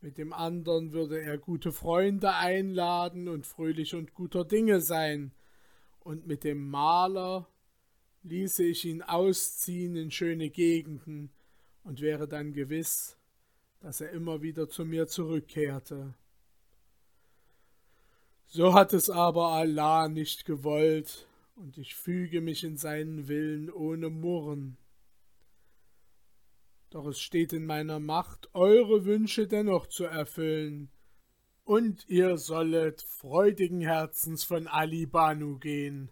mit 0.00 0.18
dem 0.18 0.32
anderen 0.32 0.92
würde 0.92 1.20
er 1.20 1.38
gute 1.38 1.72
Freunde 1.72 2.34
einladen 2.34 3.28
und 3.28 3.46
fröhlich 3.46 3.94
und 3.94 4.14
guter 4.14 4.44
Dinge 4.44 4.80
sein, 4.80 5.32
und 6.08 6.26
mit 6.26 6.42
dem 6.42 6.70
Maler 6.70 7.46
ließe 8.22 8.64
ich 8.64 8.86
ihn 8.86 9.02
ausziehen 9.02 9.94
in 9.94 10.10
schöne 10.10 10.48
Gegenden 10.48 11.28
und 11.84 12.00
wäre 12.00 12.26
dann 12.26 12.54
gewiss, 12.54 13.18
dass 13.80 14.00
er 14.00 14.12
immer 14.12 14.40
wieder 14.40 14.70
zu 14.70 14.86
mir 14.86 15.06
zurückkehrte. 15.06 16.14
So 18.46 18.72
hat 18.72 18.94
es 18.94 19.10
aber 19.10 19.48
Allah 19.48 20.08
nicht 20.08 20.46
gewollt, 20.46 21.28
und 21.56 21.76
ich 21.76 21.94
füge 21.94 22.40
mich 22.40 22.64
in 22.64 22.78
seinen 22.78 23.28
Willen 23.28 23.70
ohne 23.70 24.08
Murren. 24.08 24.78
Doch 26.88 27.04
es 27.04 27.20
steht 27.20 27.52
in 27.52 27.66
meiner 27.66 28.00
Macht, 28.00 28.48
eure 28.54 29.04
Wünsche 29.04 29.46
dennoch 29.46 29.86
zu 29.86 30.04
erfüllen, 30.04 30.88
und 31.68 32.08
ihr 32.08 32.38
sollet 32.38 33.02
freudigen 33.02 33.82
Herzens 33.82 34.42
von 34.42 34.66
Ali 34.66 35.04
Banu 35.04 35.58
gehen. 35.58 36.10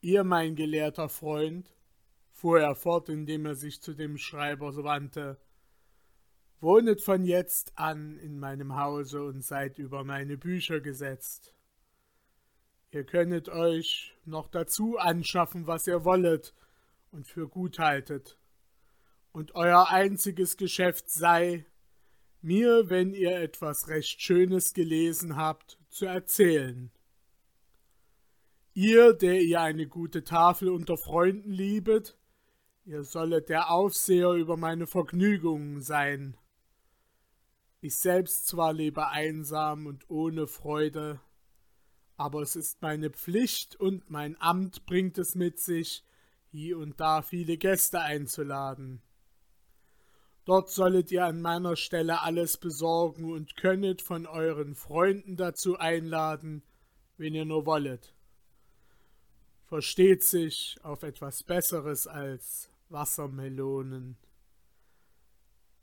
Ihr, 0.00 0.24
mein 0.24 0.56
gelehrter 0.56 1.10
Freund, 1.10 1.70
fuhr 2.32 2.60
er 2.62 2.76
fort, 2.76 3.10
indem 3.10 3.44
er 3.44 3.56
sich 3.56 3.82
zu 3.82 3.92
dem 3.92 4.16
Schreiber 4.16 4.74
wandte, 4.84 5.36
wohnet 6.60 7.02
von 7.02 7.26
jetzt 7.26 7.76
an 7.76 8.16
in 8.16 8.38
meinem 8.38 8.74
Hause 8.74 9.22
und 9.22 9.44
seid 9.44 9.78
über 9.78 10.02
meine 10.02 10.38
Bücher 10.38 10.80
gesetzt. 10.80 11.54
Ihr 12.90 13.04
könnet 13.04 13.50
euch 13.50 14.16
noch 14.24 14.48
dazu 14.48 14.96
anschaffen, 14.96 15.66
was 15.66 15.86
ihr 15.86 16.06
wollet 16.06 16.54
und 17.10 17.26
für 17.26 17.48
gut 17.48 17.78
haltet 17.78 18.38
und 19.32 19.54
euer 19.54 19.90
einziges 19.90 20.56
Geschäft 20.56 21.10
sei, 21.10 21.66
mir, 22.44 22.90
wenn 22.90 23.14
ihr 23.14 23.36
etwas 23.40 23.88
recht 23.88 24.20
Schönes 24.20 24.74
gelesen 24.74 25.36
habt, 25.36 25.78
zu 25.88 26.06
erzählen. 26.06 26.92
Ihr, 28.74 29.14
der 29.14 29.40
ihr 29.40 29.60
eine 29.60 29.86
gute 29.86 30.24
Tafel 30.24 30.68
unter 30.68 30.96
Freunden 30.96 31.50
liebet, 31.50 32.18
ihr 32.84 33.02
sollet 33.02 33.48
der 33.48 33.70
Aufseher 33.70 34.32
über 34.32 34.56
meine 34.56 34.86
Vergnügungen 34.86 35.80
sein. 35.80 36.36
Ich 37.80 37.96
selbst 37.96 38.46
zwar 38.46 38.72
lebe 38.72 39.08
einsam 39.08 39.86
und 39.86 40.08
ohne 40.10 40.46
Freude, 40.46 41.20
aber 42.16 42.42
es 42.42 42.56
ist 42.56 42.82
meine 42.82 43.10
Pflicht 43.10 43.76
und 43.76 44.10
mein 44.10 44.40
Amt 44.40 44.86
bringt 44.86 45.18
es 45.18 45.34
mit 45.34 45.60
sich, 45.60 46.04
hie 46.50 46.74
und 46.74 47.00
da 47.00 47.22
viele 47.22 47.56
Gäste 47.56 48.00
einzuladen. 48.00 49.02
Dort 50.44 50.70
sollet 50.70 51.10
ihr 51.10 51.24
an 51.24 51.40
meiner 51.40 51.74
Stelle 51.74 52.20
alles 52.20 52.58
besorgen 52.58 53.32
und 53.32 53.56
könnet 53.56 54.02
von 54.02 54.26
euren 54.26 54.74
Freunden 54.74 55.36
dazu 55.36 55.78
einladen, 55.78 56.62
wen 57.16 57.34
ihr 57.34 57.46
nur 57.46 57.64
wollet. 57.64 58.12
Versteht 59.64 60.22
sich 60.22 60.78
auf 60.82 61.02
etwas 61.02 61.42
Besseres 61.42 62.06
als 62.06 62.68
Wassermelonen. 62.90 64.16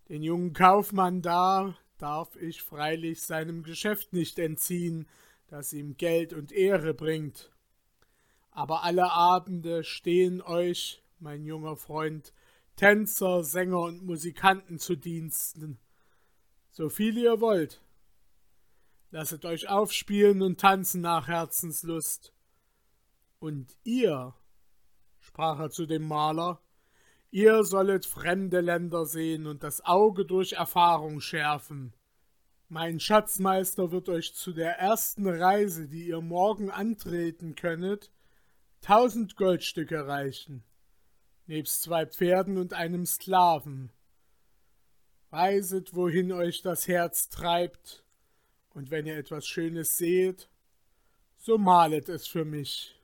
Den 0.09 0.21
jungen 0.21 0.53
Kaufmann 0.53 1.21
da 1.21 1.75
darf 1.97 2.35
ich 2.35 2.61
freilich 2.61 3.21
seinem 3.21 3.63
Geschäft 3.63 4.13
nicht 4.13 4.37
entziehen, 4.37 5.07
das 5.47 5.73
ihm 5.73 5.97
Geld 5.97 6.33
und 6.33 6.51
Ehre 6.51 6.93
bringt. 6.93 7.51
Aber 8.51 8.83
alle 8.83 9.11
Abende 9.11 9.83
stehen 9.83 10.41
euch, 10.41 11.01
mein 11.19 11.45
junger 11.45 11.77
Freund, 11.77 12.33
Tänzer, 12.75 13.43
Sänger 13.43 13.79
und 13.79 14.03
Musikanten 14.03 14.79
zu 14.79 14.95
Diensten, 14.95 15.79
so 16.71 16.89
viel 16.89 17.17
ihr 17.17 17.39
wollt. 17.39 17.81
Lasset 19.11 19.45
euch 19.45 19.69
aufspielen 19.69 20.41
und 20.41 20.59
tanzen 20.59 21.01
nach 21.01 21.27
Herzenslust. 21.27 22.33
Und 23.39 23.77
ihr, 23.83 24.33
sprach 25.19 25.59
er 25.59 25.69
zu 25.69 25.85
dem 25.85 26.07
Maler, 26.07 26.61
ihr 27.29 27.63
sollet 27.63 28.05
fremde 28.05 28.61
Länder 28.61 29.05
sehen 29.05 29.47
und 29.47 29.63
das 29.63 29.83
Auge 29.85 30.25
durch 30.25 30.53
Erfahrung 30.53 31.19
schärfen. 31.19 31.93
Mein 32.67 32.99
Schatzmeister 32.99 33.91
wird 33.91 34.07
euch 34.07 34.33
zu 34.33 34.53
der 34.53 34.79
ersten 34.79 35.27
Reise, 35.27 35.87
die 35.87 36.07
ihr 36.07 36.21
morgen 36.21 36.71
antreten 36.71 37.55
könnet, 37.55 38.11
tausend 38.81 39.35
Goldstücke 39.35 40.07
reichen 40.07 40.63
nebst 41.47 41.81
zwei 41.81 42.05
Pferden 42.05 42.57
und 42.57 42.73
einem 42.73 43.05
Sklaven. 43.05 43.91
Reiset, 45.31 45.95
wohin 45.95 46.31
euch 46.31 46.61
das 46.61 46.87
Herz 46.87 47.29
treibt, 47.29 48.03
und 48.73 48.91
wenn 48.91 49.05
ihr 49.05 49.17
etwas 49.17 49.47
Schönes 49.47 49.97
seht, 49.97 50.49
so 51.37 51.57
malet 51.57 52.09
es 52.09 52.27
für 52.27 52.45
mich. 52.45 53.00